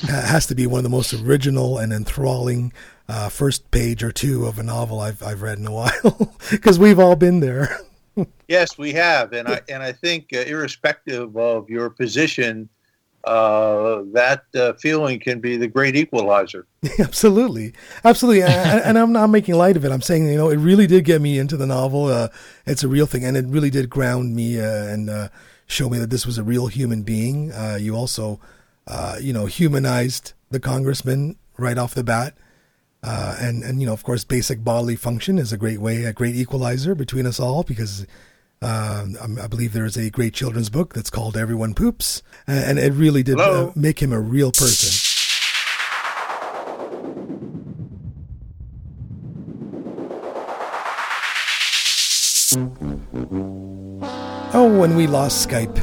[0.06, 2.72] has to be one of the most original and enthralling
[3.08, 6.78] uh, first page or two of a novel I've I've read in a while because
[6.78, 7.78] we've all been there.
[8.48, 12.68] Yes, we have, and I and I think, uh, irrespective of your position,
[13.28, 16.66] uh, that uh, feeling can be the great equalizer.
[16.98, 19.92] absolutely, absolutely, and, and I'm not making light of it.
[19.92, 22.06] I'm saying you know it really did get me into the novel.
[22.06, 22.28] Uh,
[22.66, 25.28] it's a real thing, and it really did ground me uh, and uh,
[25.66, 27.52] show me that this was a real human being.
[27.52, 28.40] Uh, you also,
[29.20, 32.34] you know, humanized the congressman right off the bat.
[33.02, 36.34] And and you know, of course, basic bodily function is a great way, a great
[36.34, 38.06] equalizer between us all because.
[38.60, 42.92] Um, I believe there is a great children's book that's called Everyone Poops, and it
[42.92, 45.04] really did uh, make him a real person.
[54.54, 55.76] Oh, when we lost Skype.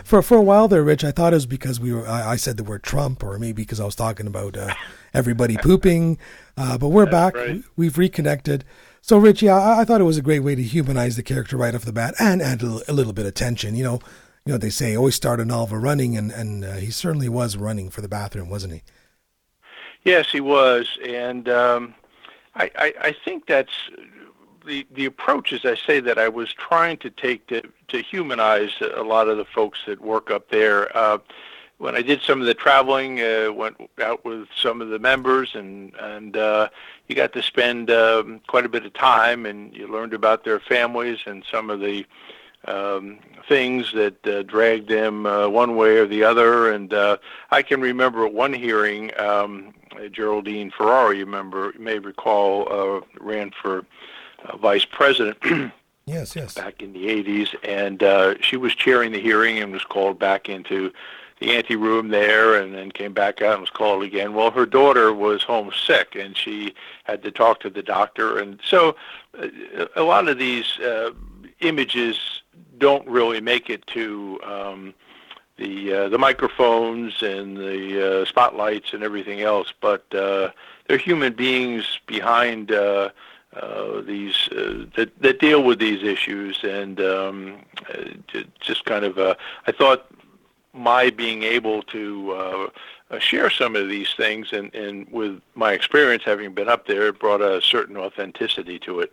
[0.04, 2.06] for for a while there, Rich, I thought it was because we were.
[2.08, 4.72] I, I said the word Trump, or maybe because I was talking about uh,
[5.12, 6.18] everybody pooping.
[6.56, 7.34] Uh, but we're back.
[7.34, 7.62] right.
[7.76, 8.64] We've reconnected.
[9.08, 11.72] So, Richie, I, I thought it was a great way to humanize the character right
[11.72, 13.76] off the bat, and add a little, bit of tension.
[13.76, 14.00] You know,
[14.44, 17.56] you know they say always start a novel running, and and uh, he certainly was
[17.56, 18.82] running for the bathroom, wasn't he?
[20.02, 21.94] Yes, he was, and um,
[22.56, 23.90] I, I, I think that's
[24.66, 25.52] the the approach.
[25.52, 29.36] As I say, that I was trying to take to to humanize a lot of
[29.36, 30.96] the folks that work up there.
[30.96, 31.18] Uh,
[31.78, 35.54] when I did some of the traveling, uh, went out with some of the members,
[35.54, 36.68] and and uh,
[37.08, 40.60] you got to spend um, quite a bit of time, and you learned about their
[40.60, 42.06] families and some of the
[42.66, 46.72] um, things that uh, dragged them uh, one way or the other.
[46.72, 47.18] And uh,
[47.50, 49.74] I can remember at one hearing, um,
[50.10, 53.84] Geraldine Ferraro, you remember, you may recall, uh, ran for
[54.44, 55.38] uh, vice president.
[56.06, 56.54] yes, yes.
[56.54, 60.48] Back in the 80s, and uh, she was chairing the hearing and was called back
[60.48, 60.92] into
[61.40, 64.34] the ante room there and then came back out and was called again.
[64.34, 68.38] Well, her daughter was homesick and she had to talk to the doctor.
[68.38, 68.96] And so
[69.38, 69.48] uh,
[69.96, 71.10] a lot of these uh,
[71.60, 72.18] images
[72.78, 74.94] don't really make it to um,
[75.56, 80.50] the uh, the microphones and the uh, spotlights and everything else, but uh,
[80.86, 83.10] they're human beings behind uh,
[83.54, 87.56] uh, these uh, that that deal with these issues, and um,
[87.88, 89.34] uh, just kind of uh,
[89.66, 90.06] I thought
[90.76, 92.68] my being able to uh,
[93.10, 97.08] uh, share some of these things and, and with my experience having been up there,
[97.08, 99.12] it brought a certain authenticity to it.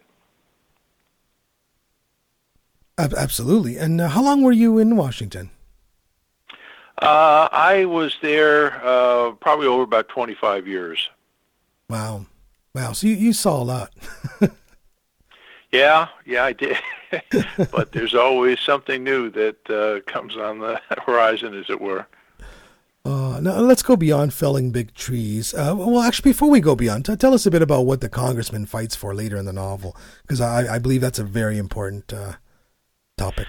[2.98, 3.78] Absolutely.
[3.78, 5.50] And uh, how long were you in Washington?
[7.02, 11.10] Uh, I was there uh, probably over about 25 years.
[11.90, 12.28] Wow,
[12.76, 12.94] wow.
[12.94, 13.94] So you, you saw a lot.
[15.74, 16.78] Yeah, yeah, I did.
[17.72, 22.08] but there's always something new that uh, comes on the horizon, as it were.
[23.06, 25.54] Uh, now let's go beyond felling big trees.
[25.54, 28.08] Uh, well, actually, before we go beyond, t- tell us a bit about what the
[28.08, 32.14] congressman fights for later in the novel, because I, I believe that's a very important
[32.14, 32.34] uh,
[33.18, 33.48] topic.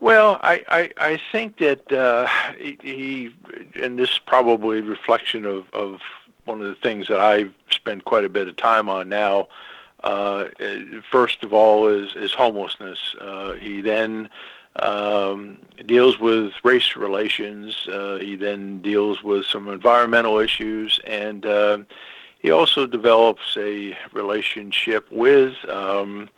[0.00, 3.34] Well, I, I, I think that uh, he, he,
[3.82, 6.00] and this is probably a reflection of, of
[6.44, 9.48] one of the things that I spend quite a bit of time on now.
[10.02, 10.44] Uh,
[11.10, 12.98] first of all, is, is homelessness.
[13.20, 14.28] Uh, he then
[14.76, 17.88] um, deals with race relations.
[17.88, 21.78] Uh, he then deals with some environmental issues, and uh,
[22.38, 26.28] he also develops a relationship with um,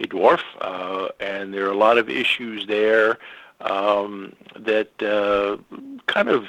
[0.00, 3.18] a dwarf, uh, and there are a lot of issues there
[3.62, 5.56] um, that uh,
[6.06, 6.44] kind of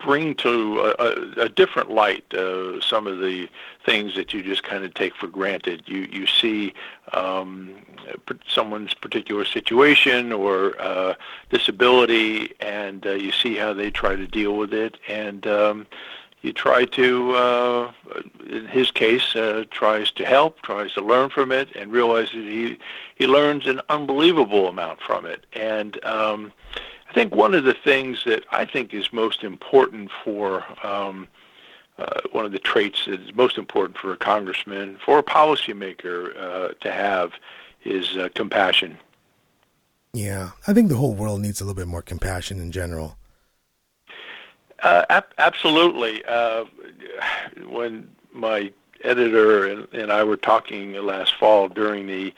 [0.00, 3.48] bring to a, a, a different light uh, some of the
[3.88, 5.82] things that you just kind of take for granted.
[5.86, 6.74] You you see
[7.12, 7.74] um,
[8.46, 11.14] someone's particular situation or uh,
[11.50, 15.86] disability, and uh, you see how they try to deal with it, and um,
[16.42, 17.92] you try to, uh,
[18.48, 22.78] in his case, uh, tries to help, tries to learn from it, and realizes he
[23.16, 25.46] he learns an unbelievable amount from it.
[25.54, 26.52] And um,
[27.08, 31.26] I think one of the things that I think is most important for um,
[31.98, 36.36] uh, one of the traits that is most important for a congressman, for a policymaker
[36.36, 37.32] uh, to have,
[37.84, 38.98] is uh, compassion.
[40.12, 43.16] Yeah, I think the whole world needs a little bit more compassion in general.
[44.82, 46.24] Uh, ab- absolutely.
[46.24, 46.64] Uh,
[47.68, 52.32] when my editor and, and I were talking last fall during the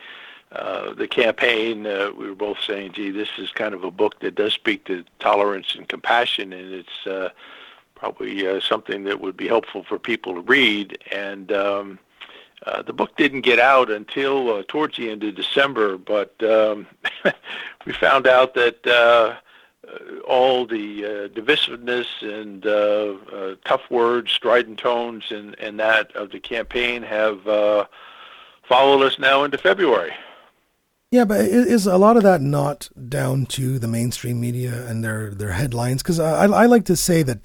[0.52, 4.18] uh, the campaign, uh, we were both saying, "Gee, this is kind of a book
[4.18, 7.28] that does speak to tolerance and compassion, and it's uh,
[8.00, 11.98] probably uh, something that would be helpful for people to read." And um,
[12.66, 16.86] uh, the book didn't get out until uh, towards the end of December, but um,
[17.86, 19.36] we found out that uh,
[19.88, 22.62] uh, all the uh, divisiveness and
[23.64, 27.42] tough words, strident tones, and, and that of the campaign have
[28.68, 30.12] followed us now into February.
[31.10, 35.30] Yeah, but is a lot of that not down to the mainstream media and their
[35.30, 36.02] their headlines?
[36.02, 37.40] Because I, I like to say that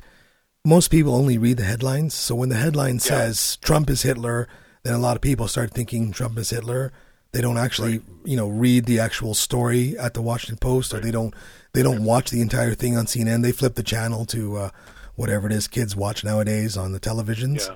[0.65, 2.13] most people only read the headlines.
[2.13, 4.47] So when the headline says Trump is Hitler,
[4.83, 6.91] then a lot of people start thinking Trump is Hitler.
[7.31, 11.11] They don't actually, you know, read the actual story at the Washington Post, or they
[11.11, 11.33] don't
[11.73, 13.43] they don't watch the entire thing on CNN.
[13.43, 14.69] They flip the channel to uh,
[15.15, 17.69] whatever it is kids watch nowadays on the televisions.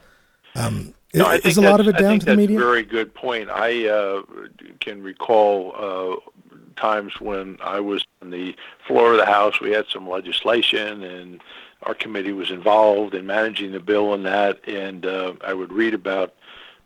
[0.56, 0.65] Yeah.
[0.65, 2.60] Um, No, I is, think is a lot of it down to the that's media?
[2.60, 3.49] very good point.
[3.49, 4.21] I uh,
[4.80, 8.56] can recall uh, times when I was on the
[8.88, 9.60] floor of the House.
[9.60, 11.41] We had some legislation, and
[11.84, 14.60] our committee was involved in managing the bill and that.
[14.68, 16.34] And uh, I would read about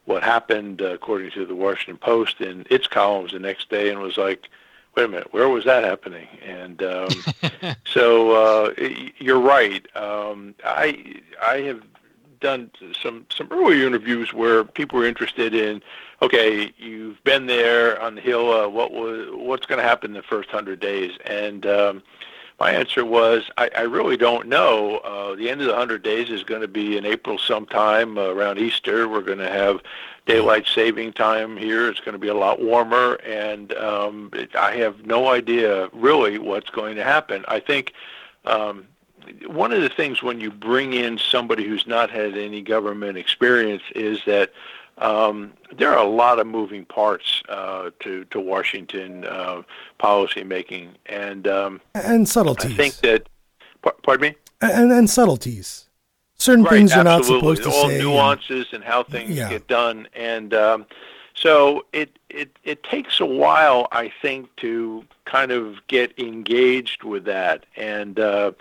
[0.06, 4.00] what happened uh, according to the Washington Post in its columns the next day, and
[4.00, 4.50] was like,
[4.96, 7.10] "Wait a minute, where was that happening?" And um,
[7.86, 8.74] so uh,
[9.18, 9.86] you're right.
[9.96, 11.82] Um, I I have
[12.44, 12.70] done
[13.02, 15.82] some some earlier interviews where people were interested in,
[16.22, 18.52] okay, you've been there on the hill.
[18.52, 21.18] Uh, what was what's going to happen in the first hundred days?
[21.26, 22.04] And um,
[22.60, 24.98] my answer was, I, I really don't know.
[24.98, 28.30] Uh, the end of the hundred days is going to be in April sometime uh,
[28.30, 29.10] around Easter.
[29.10, 29.82] We're going to have
[30.26, 31.90] daylight saving time here.
[31.90, 36.38] It's going to be a lot warmer, and um, it, I have no idea really
[36.38, 37.46] what's going to happen.
[37.48, 37.94] I think.
[38.46, 38.88] Um,
[39.48, 43.84] one of the things when you bring in somebody who's not had any government experience
[43.96, 44.52] is that
[44.98, 49.64] um, there are a lot of moving parts uh, to to Washington uh,
[49.98, 52.72] policy making, and um, and subtleties.
[52.72, 53.28] I think that.
[54.04, 54.36] Pardon me.
[54.62, 55.90] and, and subtleties.
[56.36, 57.96] Certain right, things you're not supposed to All say.
[57.96, 59.50] and- nuances and how things Yeah.
[59.50, 60.86] get done, and um,
[61.36, 67.26] so it, it it takes a while, I think, to kind of get engaged with
[67.26, 67.66] that.
[67.76, 68.52] And uh,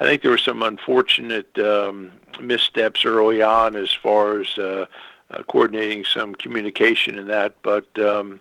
[0.00, 4.86] I think there were some unfortunate um, missteps early on as far as uh,
[5.32, 7.54] uh, coordinating some communication in that.
[7.62, 8.40] But um,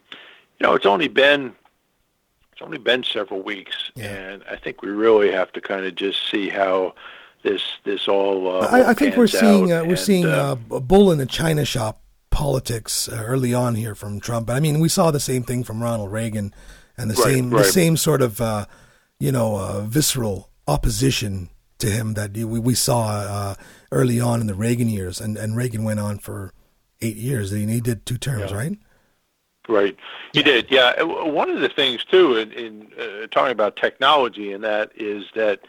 [0.60, 1.54] you know, it's only been
[2.52, 6.30] it's only been several weeks, and I think we really have to kind of just
[6.30, 6.94] see how
[7.44, 8.48] this this all.
[8.62, 11.20] Uh, I, I think we're seeing uh, we're And, seeing uh, uh, a bull in
[11.20, 14.48] a china shop politics uh, early on here from Trump.
[14.48, 16.54] but I mean, we saw the same thing from Ronald Reagan,
[16.98, 18.66] and the Right, same the same sort of uh,
[19.20, 21.50] you know uh, visceral opposition
[21.80, 23.56] to him that we we saw uh,
[23.92, 26.54] early on in the Reagan years, and and Reagan went on for
[27.02, 27.52] eight years.
[27.52, 28.58] and he did two terms, Yeah.
[28.58, 28.78] right?
[29.70, 29.96] Right,
[30.34, 30.68] you did.
[30.70, 35.26] Yeah, one of the things too in, in uh, talking about technology and that is
[35.36, 35.60] that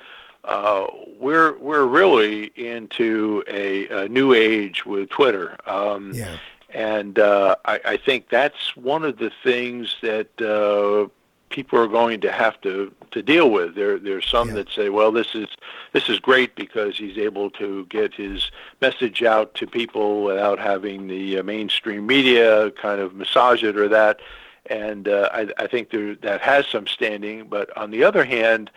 [0.44, 0.86] uh,
[1.20, 5.56] we're we're really into a, a new age with Twitter.
[5.66, 6.36] Um, yeah.
[6.70, 11.08] And uh, I, I think that's one of the things that uh,
[11.50, 13.74] people are going to have to, to deal with.
[13.74, 15.48] There there's some that say, well, this is
[15.92, 18.50] this is great because he's able to get his
[18.80, 23.88] message out to people without having the uh, mainstream media kind of massage it or
[23.88, 24.20] that.
[24.66, 27.48] And uh, I, I think there, that has some standing.
[27.48, 28.70] But on the other hand,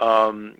[0.00, 0.56] um,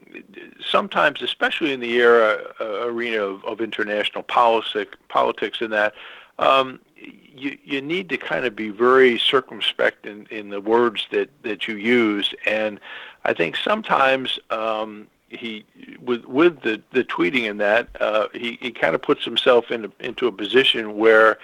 [0.64, 5.94] sometimes, especially in the era uh, arena of, of international politic, politics and that,
[6.38, 11.30] um, you, you need to kind of be very circumspect in, in the words that,
[11.42, 12.34] that you use.
[12.46, 12.80] And
[13.24, 15.64] I think sometimes um, he,
[16.00, 19.92] with, with the, the tweeting and that, uh, he, he kind of puts himself in,
[20.00, 21.38] into a position where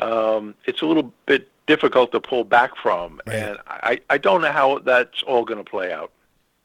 [0.00, 3.20] um, it's a little bit difficult to pull back from.
[3.26, 6.10] And I, I don't know how that's all going to play out.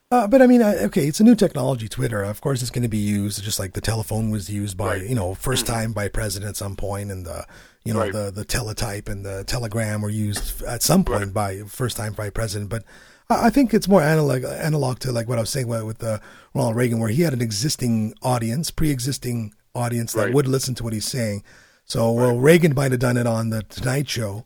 [0.09, 2.23] Uh, but I mean, uh, okay, it's a new technology, Twitter.
[2.23, 5.15] Of course, it's going to be used just like the telephone was used by, you
[5.15, 7.45] know, first time by president at some point, and the,
[7.83, 8.13] you know, Right.
[8.13, 12.29] the the teletype and the telegram were used at some point by first time by
[12.29, 12.69] president.
[12.69, 12.85] But
[13.29, 16.19] I think it's more analog analog to like what I was saying with, with uh,
[16.53, 20.33] Ronald Reagan, where he had an existing audience, pre-existing audience that Right.
[20.33, 21.43] would listen to what he's saying.
[21.83, 24.45] So well, Reagan might have done it on the Tonight Show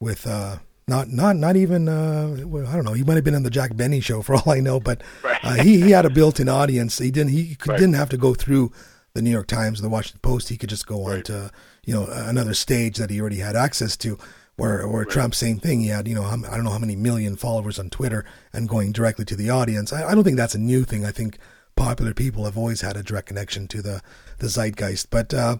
[0.00, 2.92] with uh, not not not even uh, well, I don't know.
[2.92, 5.02] He might have been on the Jack Benny show for all I know, but
[5.42, 6.98] uh, he he had a built-in audience.
[6.98, 7.80] He didn't he could, Right.
[7.80, 8.70] didn't have to go through
[9.14, 10.48] the New York Times, or the Washington Post.
[10.50, 11.50] He could just go on to
[11.84, 14.18] you know another stage that he already had access to.
[14.56, 15.80] Where where Trump same thing.
[15.80, 18.92] He had you know I don't know how many million followers on Twitter and going
[18.92, 19.92] directly to the audience.
[19.92, 21.04] I, I don't think that's a new thing.
[21.04, 21.38] I think
[21.76, 24.02] popular people have always had a direct connection to the
[24.38, 25.34] the zeitgeist, but.
[25.34, 25.58] uh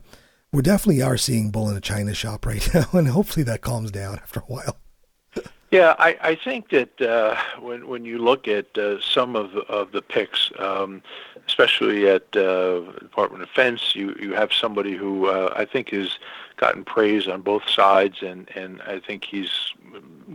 [0.54, 3.90] we definitely are seeing bull in a china shop right now, and hopefully that calms
[3.90, 4.76] down after a while.
[5.70, 9.62] Yeah, I, I think that uh, when when you look at uh, some of the,
[9.62, 11.02] of the picks, um,
[11.48, 16.20] especially at uh, Department of Defense, you you have somebody who uh, I think has
[16.56, 19.72] gotten praise on both sides, and, and I think he's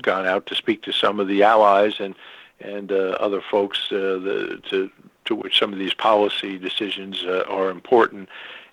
[0.02, 2.16] gone out to speak to some of the allies and
[2.62, 4.92] and uh, other folks uh, the, to
[5.26, 8.28] to which some of these policy decisions uh, are important.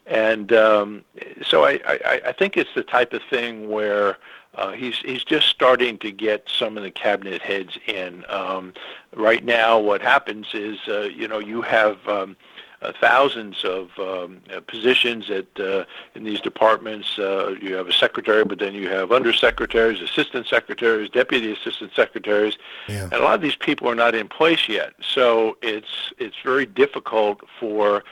[0.07, 1.05] And um,
[1.45, 4.19] so I, I, I think it's the type of thing where
[4.55, 8.25] uh, he's he's just starting to get some of the cabinet heads in.
[8.29, 8.73] Um,
[9.15, 12.37] right now, what happens is uh, you know you have um,
[12.83, 17.19] uh, thousands of um, uh, positions at uh, in these departments.
[17.19, 22.57] Uh, you have a secretary, but then you have undersecretaries, assistant secretaries, deputy assistant secretaries,
[23.05, 24.93] and a lot of these people are not in place yet.
[25.01, 28.05] So it's it's very difficult for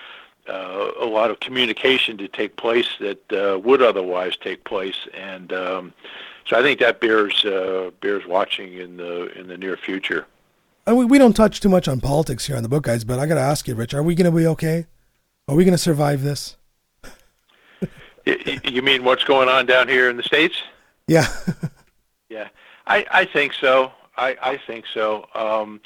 [0.48, 5.52] uh, a lot of communication to take place that uh, would otherwise take place, and
[5.52, 5.92] um,
[6.46, 10.26] so I think that bears uh, bears watching in the in the near future.
[10.86, 13.26] We, we don't touch too much on politics here on the Book Guys, but I
[13.26, 14.86] got to ask you, Rich, are we going to be okay?
[15.48, 16.56] Are we going to survive this?
[18.26, 20.56] You mean what's going on down here in the states?
[21.06, 21.26] Yeah.
[22.30, 22.48] Yeah,
[22.86, 23.92] I, I think so.
[24.16, 25.26] I, I think so.
[25.34, 25.80] Um,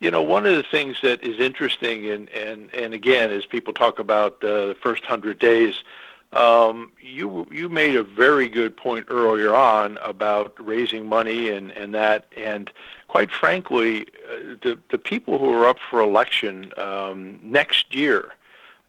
[0.00, 3.72] you know, one of the things that is interesting, and, and, and again, as people
[3.72, 5.84] talk about uh, the first hundred days,
[6.32, 11.94] um, you you made a very good point earlier on about raising money and, and
[11.94, 12.70] that, and
[13.16, 18.34] quite frankly, uh, the the people who are up for election um, next year.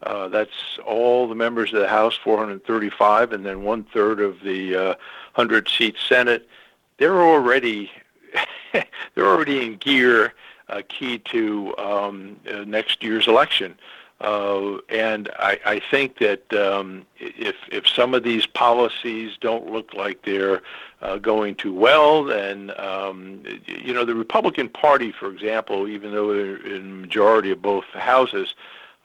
[0.02, 4.76] Uh, that's all the members of the House, 435, and then one third of the
[4.76, 4.94] uh,
[5.36, 6.46] 100 seat Senate.
[6.98, 7.90] They're already
[9.14, 10.34] they're already in gear,
[10.68, 13.78] uh, key to um, uh, next year's election.
[14.20, 19.94] Uh, and I, I think that um, if if some of these policies don't look
[19.94, 20.60] like they're
[21.02, 26.34] uh, going too well, then um, you know the Republican Party, for example, even though
[26.34, 28.56] they're in majority of both houses,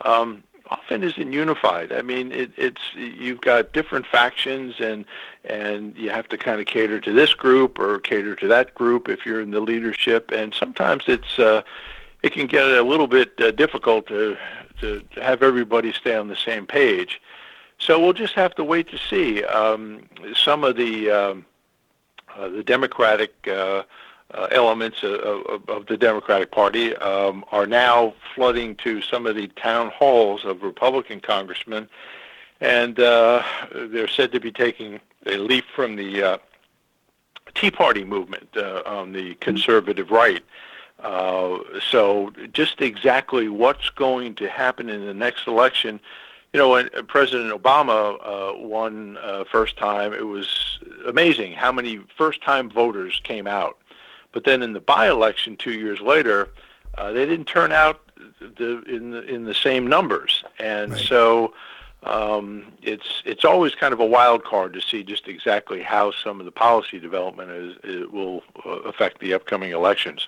[0.01, 0.41] um,
[0.71, 1.91] often isn't unified.
[1.91, 5.05] I mean, it, it's you've got different factions, and
[5.45, 9.09] and you have to kind of cater to this group or cater to that group
[9.09, 11.61] if you're in the leadership, and sometimes it's uh,
[12.23, 14.37] it can get a little bit uh, difficult to,
[14.83, 17.21] to have everybody stay on the same page.
[17.77, 19.43] So we'll just have to wait to see.
[19.43, 21.45] Um, some of the um,
[22.35, 23.83] uh, the Democratic uh,
[24.33, 29.35] uh, elements of, of, of the Democratic Party um, are now flooding to some of
[29.35, 31.87] the town halls of Republican congressmen,
[32.59, 36.37] and uh, they're said to be taking a leap from the uh,
[37.53, 40.43] Tea Party movement uh, on the conservative right.
[41.03, 41.59] Uh,
[41.91, 45.99] so just exactly what's going to happen in the next election,
[46.53, 51.99] you know, when President Obama uh, won uh, first time, it was amazing how many
[52.17, 53.77] first-time voters came out.
[54.31, 56.49] But then in the by-election two years later,
[56.97, 57.99] uh, they didn't turn out
[58.39, 61.53] the, in the in the same numbers, and so
[62.03, 66.39] um, it's it's always kind of a wild card to see just exactly how some
[66.39, 70.27] of the policy development is, will uh, affect the upcoming elections.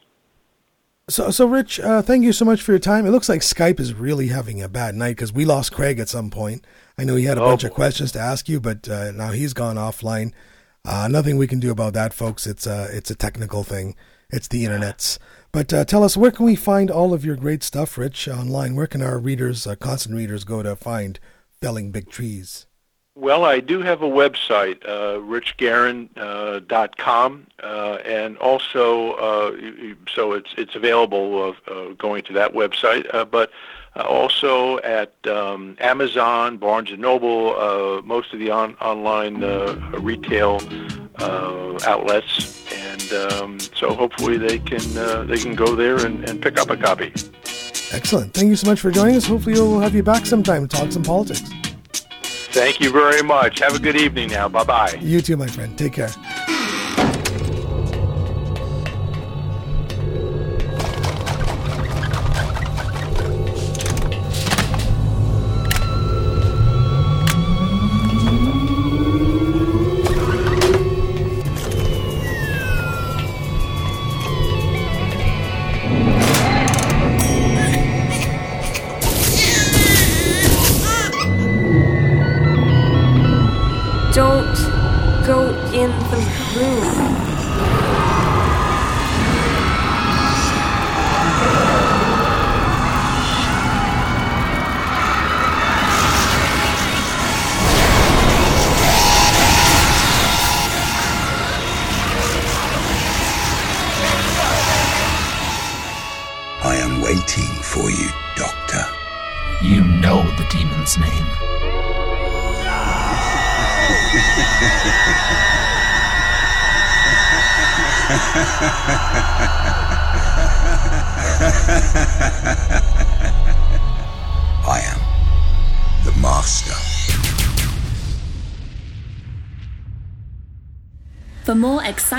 [1.07, 3.05] So, so Rich, uh, thank you so much for your time.
[3.05, 6.09] It looks like Skype is really having a bad night because we lost Craig at
[6.09, 6.65] some point.
[6.97, 9.31] I know he had a Oh, bunch of questions to ask you, but uh, now
[9.31, 10.31] he's gone offline.
[10.83, 12.47] Uh, nothing we can do about that, folks.
[12.47, 13.95] It's a it's a technical thing.
[14.31, 15.19] It's the internet's.
[15.51, 18.75] But uh, tell us, where can we find all of your great stuff, Rich, online?
[18.75, 21.19] Where can our readers, uh, constant readers, go to find
[21.61, 22.65] felling big trees?
[23.17, 25.21] Well, I do have a website, uh,
[26.19, 26.59] uh,
[27.63, 29.55] uh, and also uh,
[30.13, 33.51] so it's it's available of uh, going to that website, uh, but
[33.95, 39.39] uh, also at um, Amazon, Barnes and Noble, most of the on, online
[40.01, 40.59] retail
[41.87, 46.69] outlets, and um, so hopefully they can they can go there and, and pick up
[46.69, 47.13] a copy.
[47.93, 48.33] Excellent.
[48.33, 49.25] Thank you so much for joining us.
[49.25, 51.49] Hopefully, we'll have you back sometime to talk some politics.
[52.55, 53.59] Thank you very much.
[53.59, 54.47] Have a good evening now.
[54.47, 54.97] Bye bye.
[55.01, 55.77] You too, my friend.
[55.77, 56.07] Take care.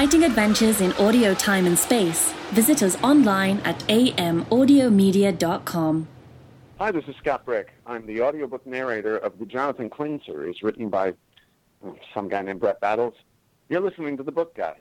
[0.07, 6.07] Exciting adventures in audio time and space, visit us online at amaudiomedia.com.
[6.79, 7.73] Hi, this is Scott Brick.
[7.87, 11.13] I'm the audiobook narrator of the Jonathan Quinn series written by
[11.85, 13.15] uh, some guy named Brett Battles.
[13.69, 14.77] You're listening to The Book Guys.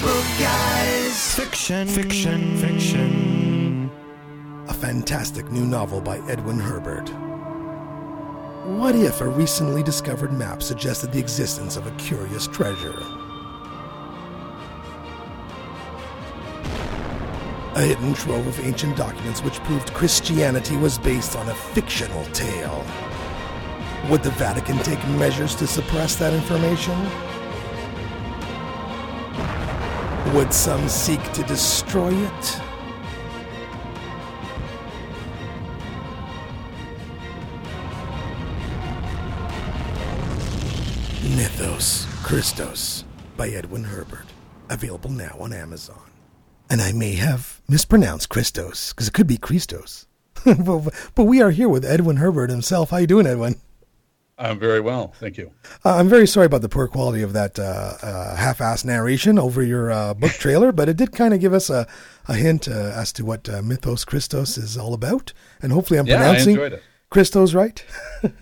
[0.00, 1.34] Book Guys.
[1.36, 3.88] Fiction, fiction, fiction.
[4.66, 7.08] A fantastic new novel by Edwin Herbert.
[8.64, 13.02] What if a recently discovered map suggested the existence of a curious treasure?
[17.74, 22.84] A hidden trove of ancient documents which proved Christianity was based on a fictional tale.
[24.10, 26.98] Would the Vatican take measures to suppress that information?
[30.34, 32.69] Would some seek to destroy it?
[42.30, 43.02] Christos
[43.36, 44.26] by Edwin Herbert.
[44.68, 46.12] Available now on Amazon.
[46.70, 50.06] And I may have mispronounced Christos, because it could be Christos.
[50.44, 52.90] but, but we are here with Edwin Herbert himself.
[52.90, 53.56] How you doing, Edwin?
[54.38, 55.50] I'm very well, thank you.
[55.84, 59.60] Uh, I'm very sorry about the poor quality of that uh, uh, half-assed narration over
[59.60, 61.84] your uh, book trailer, but it did kind of give us a,
[62.28, 66.06] a hint uh, as to what uh, Mythos Christos is all about, and hopefully I'm
[66.06, 66.78] Yeah, pronouncing.
[67.10, 67.84] Christos right.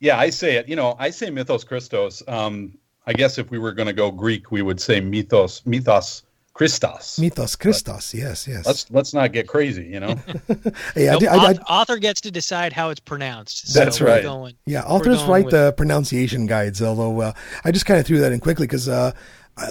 [0.00, 0.68] Yeah, I say it.
[0.68, 2.22] You know, I say mythos Christos.
[2.28, 2.77] Um,
[3.08, 7.18] I guess if we were going to go Greek, we would say mythos, mythos Christos.
[7.18, 8.66] Mythos Christos, yes, yes.
[8.66, 10.14] Let's let's not get crazy, you know.
[10.94, 13.68] Hey, I I- I- auth- author gets to decide how it's pronounced.
[13.68, 14.22] so That's right.
[14.22, 16.82] Going, yeah, we're authors write with- the pronunciation guides.
[16.82, 17.32] Although uh,
[17.64, 19.12] I just kind of threw that in quickly because, uh,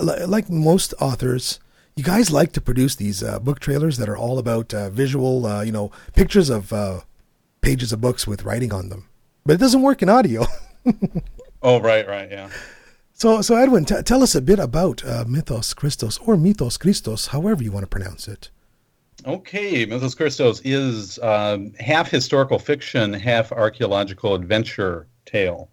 [0.02, 1.60] like most authors,
[1.96, 5.46] you guys like to produce these uh, book trailers that are all about uh, visual,
[5.46, 7.02] uh, you know, pictures of uh,
[7.62, 9.10] pages of books with writing on them.
[9.46, 10.46] But it doesn't work in audio.
[11.64, 12.50] Oh, right, right, yeah.
[13.18, 17.26] So, so Edwin, t- tell us a bit about uh, Mythos Christos or Mythos Christos,
[17.26, 18.52] however you want to pronounce it.
[19.26, 25.68] Okay, Mythos Christos is um, half historical fiction, half archaeological adventure tale.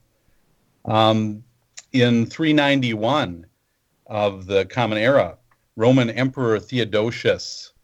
[0.87, 1.45] Um,
[1.93, 3.45] in 391
[4.07, 5.37] of the Common Era,
[5.77, 7.75] Roman Emperor Theodosius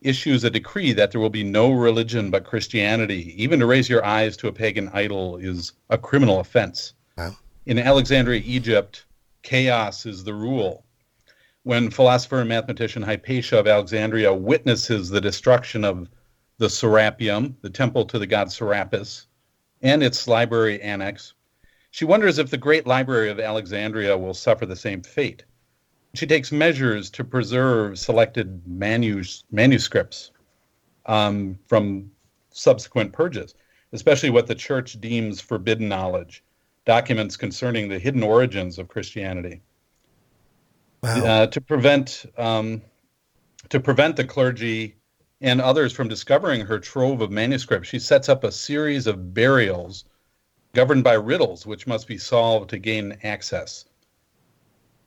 [0.00, 3.34] issues a decree that there will be no religion but Christianity.
[3.36, 6.94] Even to raise your eyes to a pagan idol is a criminal offense.
[7.18, 7.36] Wow.
[7.64, 9.06] In Alexandria, Egypt,
[9.42, 10.84] chaos is the rule.
[11.62, 16.10] When philosopher and mathematician Hypatia of Alexandria witnesses the destruction of
[16.58, 19.28] the Serapeum, the temple to the god Serapis,
[19.80, 21.34] and its library annex,
[21.92, 25.44] she wonders if the great library of Alexandria will suffer the same fate.
[26.14, 30.32] She takes measures to preserve selected manus- manuscripts
[31.06, 32.10] um, from
[32.50, 33.54] subsequent purges,
[33.92, 36.42] especially what the church deems forbidden knowledge,
[36.84, 39.62] documents concerning the hidden origins of Christianity.
[41.02, 42.80] Uh, to prevent um,
[43.68, 44.96] to prevent the clergy
[45.40, 50.04] and others from discovering her trove of manuscripts, she sets up a series of burials
[50.74, 53.84] governed by riddles, which must be solved to gain access.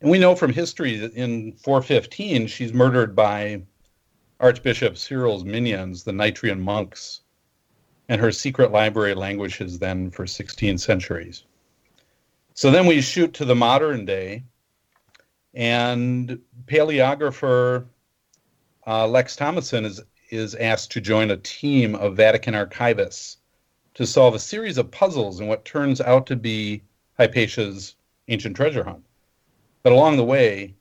[0.01, 3.61] And we know from history that in 415 she's murdered by
[4.39, 7.21] Archbishop Cyril's minions, the Nitrian monks,
[8.09, 11.43] and her secret library languishes then for 16 centuries.
[12.55, 14.45] So then we shoot to the modern day,
[15.53, 17.85] and paleographer
[18.87, 23.37] uh, Lex Thomason is is asked to join a team of Vatican archivists
[23.93, 26.81] to solve a series of puzzles in what turns out to be
[27.19, 27.95] Hypatia's
[28.29, 29.03] ancient treasure hunt.
[29.83, 30.75] But along the way,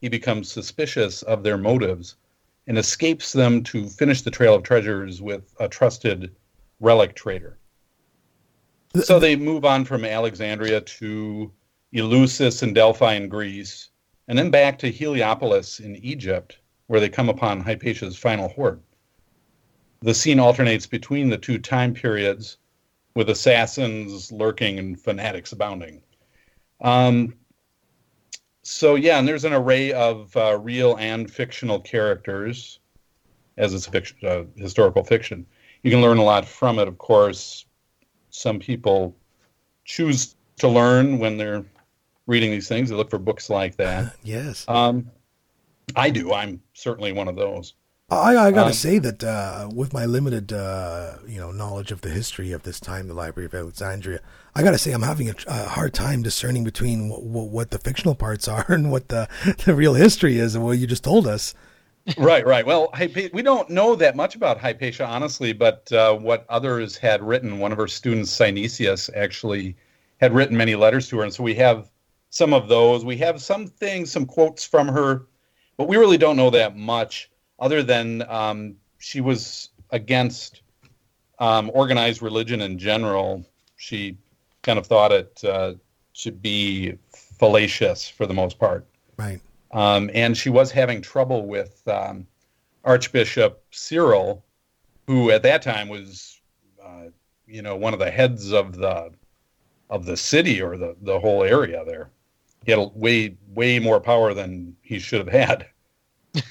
[0.00, 2.16] he becomes suspicious of their motives
[2.66, 6.34] and escapes them to finish the trail of treasures with a trusted
[6.80, 7.59] relic trader.
[8.96, 11.52] So they move on from Alexandria to
[11.94, 13.90] Eleusis and Delphi in Greece,
[14.26, 18.80] and then back to Heliopolis in Egypt, where they come upon Hypatia's final hoard.
[20.00, 22.56] The scene alternates between the two time periods,
[23.14, 26.02] with assassins lurking and fanatics abounding.
[26.80, 27.34] Um,
[28.62, 32.80] so yeah, and there's an array of uh, real and fictional characters,
[33.56, 35.46] as it's fiction, uh, historical fiction.
[35.82, 37.66] You can learn a lot from it, of course.
[38.30, 39.14] Some people
[39.84, 41.64] choose to learn when they're
[42.26, 42.90] reading these things.
[42.90, 44.14] They look for books like that.
[44.22, 44.64] yes.
[44.68, 45.10] Um,
[45.96, 46.32] I do.
[46.32, 47.74] I'm certainly one of those.
[48.12, 51.92] I, I got to Um, say that uh, with my limited, uh, you know, knowledge
[51.92, 54.18] of the history of this time, the Library of Alexandria,
[54.54, 57.78] I got to say I'm having a, a hard time discerning between what, what the
[57.78, 59.28] fictional parts are and what the,
[59.64, 61.54] the real history is and what you just told us.
[62.18, 62.64] right, right.
[62.64, 67.22] Well, Hypa- we don't know that much about Hypatia, honestly, but uh, what others had
[67.22, 69.76] written, one of her students, Synesius, actually
[70.20, 71.24] had written many letters to her.
[71.24, 71.90] And so we have
[72.30, 73.04] some of those.
[73.04, 75.26] We have some things, some quotes from her,
[75.76, 80.62] but we really don't know that much other than um, she was against
[81.38, 83.44] um, organized religion in general.
[83.76, 84.16] She
[84.62, 85.74] kind of thought it uh,
[86.12, 88.86] should be fallacious for the most part.
[89.16, 89.40] Right.
[89.72, 92.26] Um, and she was having trouble with um,
[92.84, 94.44] Archbishop Cyril,
[95.06, 96.40] who at that time was,
[96.84, 97.04] uh,
[97.46, 99.10] you know, one of the heads of the
[99.88, 102.10] of the city or the the whole area there.
[102.64, 105.66] He had a way way more power than he should have had.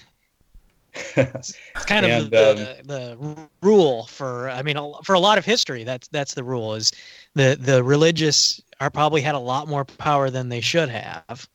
[1.16, 1.54] It's
[1.86, 5.84] kind of And, the, um, the rule for I mean for a lot of history
[5.84, 6.92] that's that's the rule is
[7.36, 11.48] the the religious are probably had a lot more power than they should have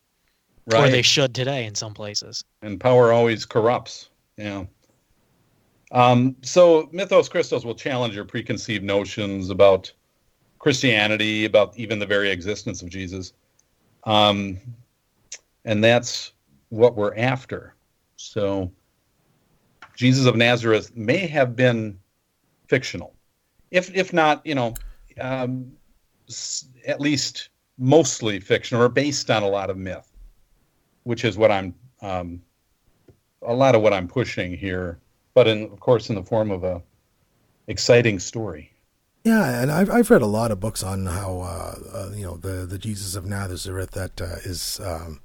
[0.67, 2.43] or they should today in some places.
[2.63, 4.09] and power always corrupts.
[4.37, 4.65] Yeah.
[5.93, 9.93] Um, so Mythos Christos will challenge your preconceived notions about
[10.59, 13.33] Christianity, about even the very existence of Jesus.
[14.05, 14.59] Um,
[15.65, 16.33] and that's
[16.71, 17.75] what we're after.
[18.17, 18.73] So
[19.95, 21.99] Jesus of Nazareth may have been
[22.69, 23.15] fictional.
[23.71, 24.75] If if not, you know,
[25.21, 25.73] um,
[26.29, 30.11] s- at least mostly fictional or based on a lot of myth
[31.05, 32.43] which is what I'm um,
[33.43, 34.99] a lot of what I'm pushing here,
[35.35, 36.83] but in of course in the form of a
[37.67, 38.73] exciting story.
[39.25, 42.37] Yeah, and I've I've read a lot of books on how uh, uh, you know
[42.37, 45.21] the the Jesus of Nazareth that uh, is um,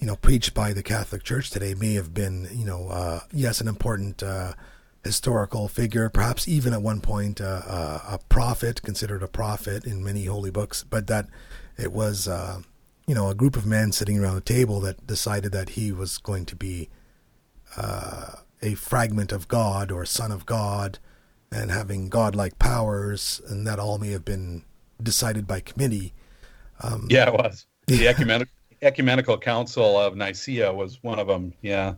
[0.00, 3.60] you know preached by the Catholic Church today may have been you know uh, yes
[3.60, 4.54] an important uh,
[5.04, 10.24] historical figure, perhaps even at one point uh, a prophet considered a prophet in many
[10.24, 11.28] holy books, but that
[11.76, 12.28] it was
[13.08, 16.18] you know a group of men sitting around a table that decided that he was
[16.18, 16.90] going to be
[17.76, 18.32] uh,
[18.62, 20.98] a fragment of God or son of God
[21.50, 24.62] and having godlike powers, and that all may have been
[25.02, 26.12] decided by committee.
[26.82, 28.52] Um, Yeah, it was the ecumenical
[28.82, 31.54] ecumenical council of Nicaea was one of them.
[31.62, 31.94] Yeah,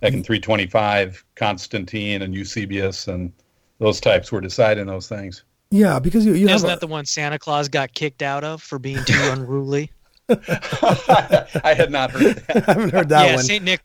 [0.00, 3.32] back in 325, Constantine and Eusebius and
[3.78, 5.44] those types were deciding those things.
[5.70, 8.62] Yeah, because you, you Isn't a- that the one Santa Claus got kicked out of
[8.62, 9.90] for being too unruly?
[10.28, 12.56] I had not heard that.
[12.68, 13.44] I haven't heard that yeah, one.
[13.44, 13.80] Saint Nick.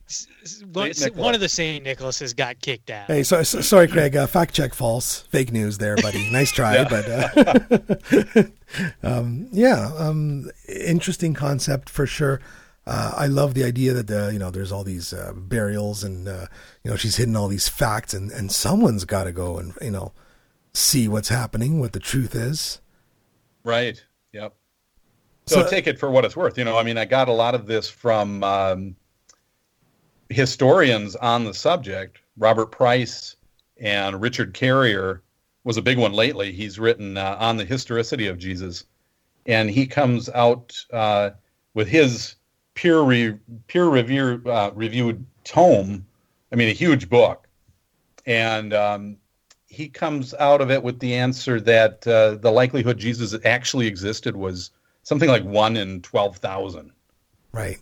[0.71, 3.07] One, Saint one of the Saint Nicholas's got kicked out.
[3.07, 4.15] Hey, so, so- sorry, Craig.
[4.15, 5.21] Uh, fact check false.
[5.23, 6.29] Fake news there, buddy.
[6.37, 6.87] Nice try, Yeah.
[6.89, 7.09] but
[8.35, 8.43] uh,
[9.03, 12.39] um, yeah, um, interesting concept for sure.
[12.85, 16.27] Uh, I love the idea that uh, you know there's all these uh, burials and
[16.27, 16.45] uh,
[16.83, 19.91] you know she's hidden all these facts and and someone's got to go and you
[19.91, 20.13] know
[20.73, 22.79] see what's happening, what the truth is.
[23.63, 24.05] Right.
[25.47, 26.57] So, So- take it for what it's worth.
[26.57, 28.95] You know, I mean, I got a lot of this from um,
[30.29, 32.19] historians on the subject.
[32.37, 33.35] Robert Price
[33.79, 35.21] and Richard Carrier
[35.63, 36.51] was a big one lately.
[36.51, 38.85] He's written uh, on the historicity of Jesus,
[39.45, 41.31] and he comes out uh,
[41.73, 42.35] with his
[42.73, 43.37] peer re-
[43.67, 46.05] peer review uh, reviewed tome.
[46.51, 47.47] I mean, a huge book,
[48.25, 49.17] and um,
[49.67, 54.35] he comes out of it with the answer that uh, the likelihood Jesus actually existed
[54.35, 54.71] was
[55.07, 56.91] something like one in twelve thousand.
[57.53, 57.79] Right.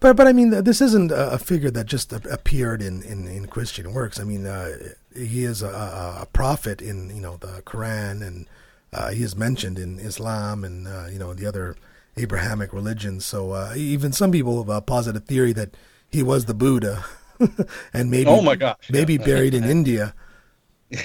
[0.00, 3.92] But but I mean, this isn't a figure that just appeared in, in, in Christian
[3.92, 4.18] works.
[4.18, 4.76] I mean, uh,
[5.14, 5.68] he is a,
[6.22, 8.48] a, prophet in you know the Quran, and
[8.92, 11.76] uh, he is mentioned in Islam and uh, you know the other
[12.16, 13.26] Abrahamic religions.
[13.26, 15.76] So uh, even some people have uh, posit a theory that
[16.08, 17.04] he was the Buddha,
[17.92, 19.24] and maybe Oh my gosh, maybe yeah.
[19.24, 20.14] buried in India.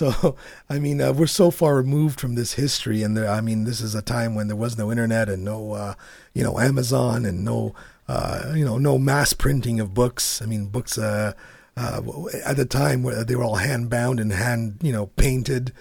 [0.00, 0.36] so
[0.70, 3.80] I mean, uh, we're so far removed from this history, and there, I mean, this
[3.80, 5.94] is a time when there was no internet and no, uh,
[6.32, 7.74] you know, Amazon and no,
[8.08, 10.40] uh, you know, no mass printing of books.
[10.40, 11.34] I mean, books uh,
[11.76, 12.00] uh,
[12.44, 15.72] at the time where they were all hand bound and hand, you know, painted.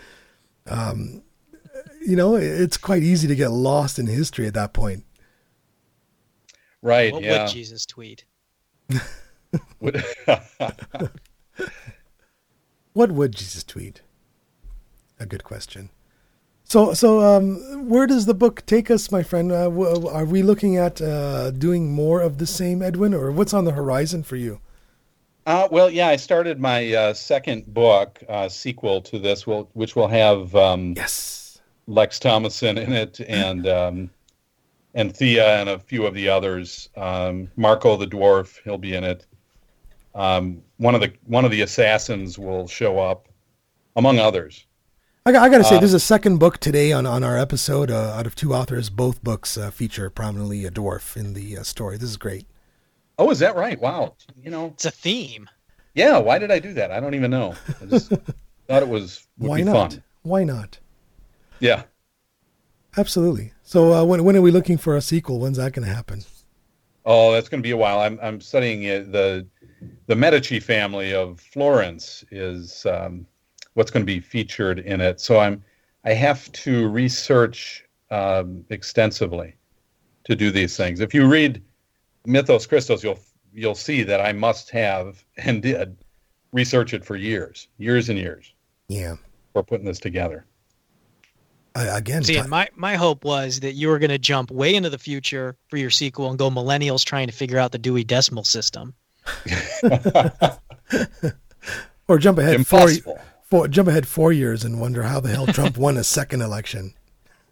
[0.68, 1.24] Um,
[2.06, 5.06] you know, it's quite easy to get lost in history at that point.
[6.82, 7.12] Right.
[7.12, 7.44] What yeah.
[7.44, 8.26] would Jesus tweet?
[12.94, 14.02] What would Jesus tweet?
[15.20, 15.90] A good question.
[16.64, 19.52] So, so um, where does the book take us, my friend?
[19.52, 23.54] Uh, w- are we looking at uh, doing more of the same, Edwin, or what's
[23.54, 24.62] on the horizon for you?
[25.48, 29.96] Uh, well, yeah, I started my uh, second book, uh, sequel to this, will, which
[29.96, 31.40] will have um, yes
[31.90, 34.10] Lex Thomason in it, and um,
[34.94, 36.90] and Thea and a few of the others.
[36.96, 39.26] Um, Marco the dwarf, he'll be in it.
[40.14, 43.28] Um, one of the one of the assassins will show up,
[43.96, 44.66] among others.
[45.26, 47.24] I, got- I got to say, Uh, this is a second book today on, on
[47.24, 47.92] our episode.
[47.92, 51.64] Uh, out of two authors, both books uh, feature prominently a dwarf in the uh,
[51.64, 51.98] story.
[51.98, 52.46] This is great.
[53.18, 53.80] Oh, is that right?
[53.80, 54.16] Wow.
[54.42, 55.50] You know, it's a theme.
[55.94, 56.18] Yeah.
[56.18, 56.92] Why did I do that?
[56.92, 57.54] I don't even know.
[57.82, 58.10] I just
[58.68, 59.92] thought it was would Why be not?
[59.94, 60.04] fun.
[60.24, 60.80] Why not?
[61.60, 61.84] Yeah.
[62.98, 63.54] Absolutely.
[63.64, 65.40] So, uh, when when are we looking for a sequel?
[65.40, 66.24] When's that going to happen?
[67.06, 68.00] Oh, that's going to be a while.
[68.00, 69.12] I'm I'm studying it.
[69.12, 69.46] the
[70.08, 73.26] the Medici family of Florence is um,
[73.80, 75.22] what's going to be featured in it.
[75.22, 75.64] So I'm
[76.04, 79.56] I have to research um, extensively
[80.26, 81.00] to do these things.
[81.00, 81.64] If you read
[82.26, 83.20] Mythos Christos, you'll
[83.54, 85.96] you'll see that I must have and did
[86.52, 88.54] research it for years, years and years
[88.90, 89.16] Yeah.
[89.54, 90.46] for putting this together.
[91.76, 94.52] I, again, See, ti- and my, my hope was that you were going to jump
[94.52, 97.78] way into the future for your sequel and go millennials trying to figure out the
[97.78, 98.94] Dewey Decimal System.
[102.08, 103.16] or jump ahead Impossible.
[103.16, 106.42] four, four jump ahead four years and wonder how the hell Trump won a second
[106.42, 106.94] election.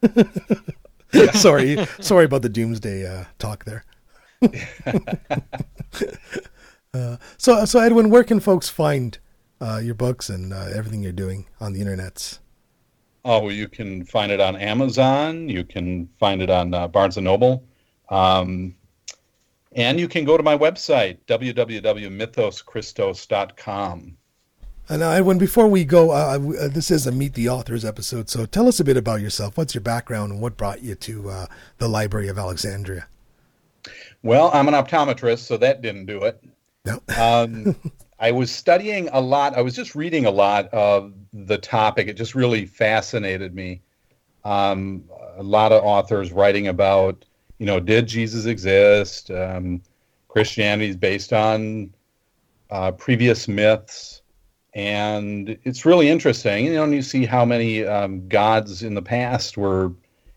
[1.33, 3.85] sorry, sorry about the doomsday uh, talk there.
[6.93, 9.19] uh, so, so Edwin, where can folks find
[9.59, 12.39] uh, your books and uh, everything you're doing on the internets?
[13.25, 15.49] Oh, you can find it on Amazon.
[15.49, 17.65] You can find it on uh, Barnes and Noble,
[18.09, 18.73] um,
[19.73, 24.16] and you can go to my website www.mythoschristos.com.
[24.89, 28.29] And uh, Edwin, before we go, uh, uh, this is a Meet the Authors episode,
[28.29, 29.57] so tell us a bit about yourself.
[29.57, 31.45] What's your background and what brought you to uh,
[31.77, 33.07] the Library of Alexandria?
[34.23, 36.41] Well, I'm an optometrist, so that didn't do it.
[36.85, 37.01] No.
[37.17, 37.75] um,
[38.19, 39.57] I was studying a lot.
[39.57, 42.07] I was just reading a lot of the topic.
[42.07, 43.81] It just really fascinated me.
[44.45, 45.03] Um,
[45.37, 47.25] a lot of authors writing about,
[47.59, 49.29] you know, did Jesus exist?
[49.31, 49.81] Um,
[50.29, 51.93] Christianity is based on
[52.69, 54.16] uh, previous myths,
[54.77, 56.65] and it's really interesting.
[56.65, 59.91] You know, and you see how many um, gods in the past were,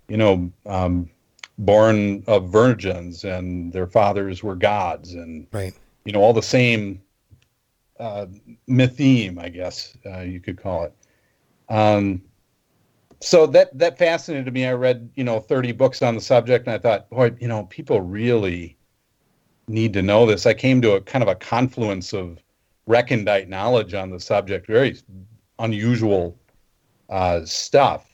[0.08, 1.10] you know, um,
[1.58, 5.74] born of virgins, and their fathers were gods, and right.
[6.06, 7.02] you know, all the same
[8.00, 8.26] uh,
[8.66, 10.94] mytheme, I guess uh, you could call it.
[11.68, 12.22] Um,
[13.20, 14.64] so that that fascinated me.
[14.64, 17.64] I read you know 30 books on the subject, and I thought, boy, you know,
[17.64, 18.78] people really
[19.68, 20.46] need to know this.
[20.46, 22.42] I came to a kind of a confluence of
[22.90, 24.98] recondite knowledge on the subject, very
[25.58, 26.38] unusual
[27.08, 28.06] uh, stuff.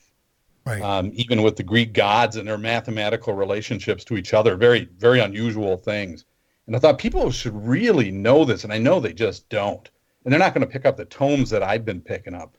[0.65, 0.81] Right.
[0.81, 5.19] Um, even with the Greek gods and their mathematical relationships to each other, very very
[5.21, 6.25] unusual things.
[6.67, 9.89] And I thought people should really know this, and I know they just don't.
[10.23, 12.57] And they're not going to pick up the tomes that I've been picking up.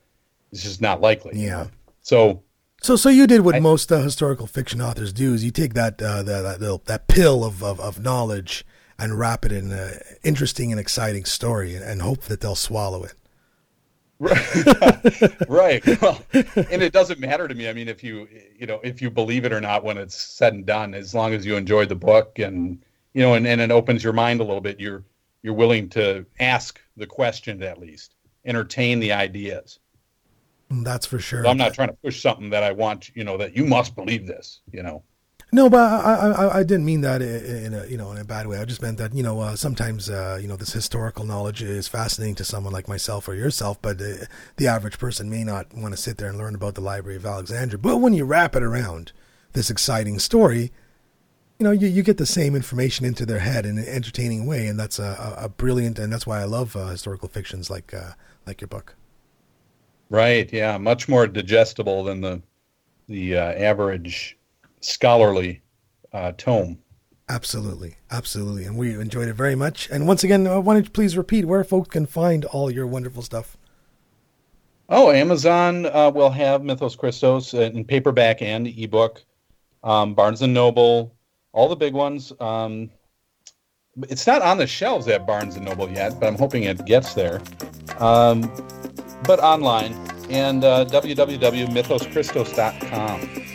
[0.50, 1.38] It's just not likely.
[1.38, 1.66] Yeah.
[2.00, 2.42] So
[2.80, 6.00] So, so you did what most uh, historical fiction authors do: is you take that
[6.00, 8.64] uh, that that, that pill of, of, of knowledge
[8.98, 13.04] and wrap it in an interesting and exciting story, and, and hope that they'll swallow
[13.04, 13.14] it.
[15.48, 15.86] right.
[16.02, 17.68] Well, and it doesn't matter to me.
[17.68, 18.26] I mean, if you
[18.58, 21.34] you know if you believe it or not when it's said and done, as long
[21.34, 22.82] as you enjoyed the book and
[23.14, 25.04] you know and, and it opens your mind a little bit, you're
[25.42, 29.78] you're willing to ask the questions at least, entertain the ideas.
[30.68, 31.44] That's for sure.
[31.44, 33.94] So I'm not trying to push something that I want you know that you must
[33.94, 34.62] believe this.
[34.72, 35.04] You know.
[35.50, 38.46] No, but I, I, I didn't mean that in a you know in a bad
[38.46, 38.58] way.
[38.58, 41.88] I just meant that you know uh, sometimes uh, you know this historical knowledge is
[41.88, 44.26] fascinating to someone like myself or yourself, but uh,
[44.56, 47.24] the average person may not want to sit there and learn about the Library of
[47.24, 47.78] Alexandria.
[47.78, 49.12] But when you wrap it around
[49.54, 50.70] this exciting story,
[51.58, 54.66] you know you, you get the same information into their head in an entertaining way,
[54.66, 58.12] and that's a, a, brilliant and that's why I love uh, historical fictions like uh,
[58.46, 58.96] like your book.
[60.10, 60.52] Right.
[60.52, 60.76] Yeah.
[60.76, 62.42] Much more digestible than the
[63.08, 64.37] the average
[64.80, 65.62] scholarly
[66.12, 66.78] uh, tome.
[67.30, 69.90] Absolutely, absolutely, and we enjoyed it very much.
[69.90, 72.86] And once again, uh, why don't you please repeat where folks can find all your
[72.86, 73.58] wonderful stuff?
[74.88, 79.22] Oh, Amazon uh, will have Mythos Christos in paperback and ebook.
[79.84, 81.14] Um, Barnes and Noble,
[81.52, 82.32] all the big ones.
[82.40, 82.90] Um,
[84.08, 87.12] it's not on the shelves at Barnes and Noble yet, but I'm hoping it gets
[87.12, 87.42] there.
[87.98, 88.50] Um,
[89.24, 89.92] but online
[90.30, 93.47] and uh, www.mythoschristos.com.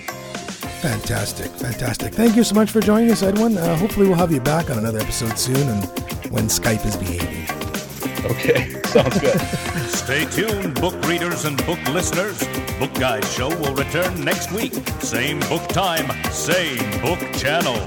[0.83, 2.13] Fantastic, fantastic.
[2.13, 3.57] Thank you so much for joining us, Edwin.
[3.57, 5.85] Uh, hopefully, we'll have you back on another episode soon, and
[6.29, 7.47] when Skype is behaving.
[8.29, 9.39] Okay, sounds good.
[9.87, 12.37] Stay tuned, book readers and book listeners.
[12.79, 14.73] Book Guys Show will return next week.
[14.99, 17.79] Same book time, same book channel.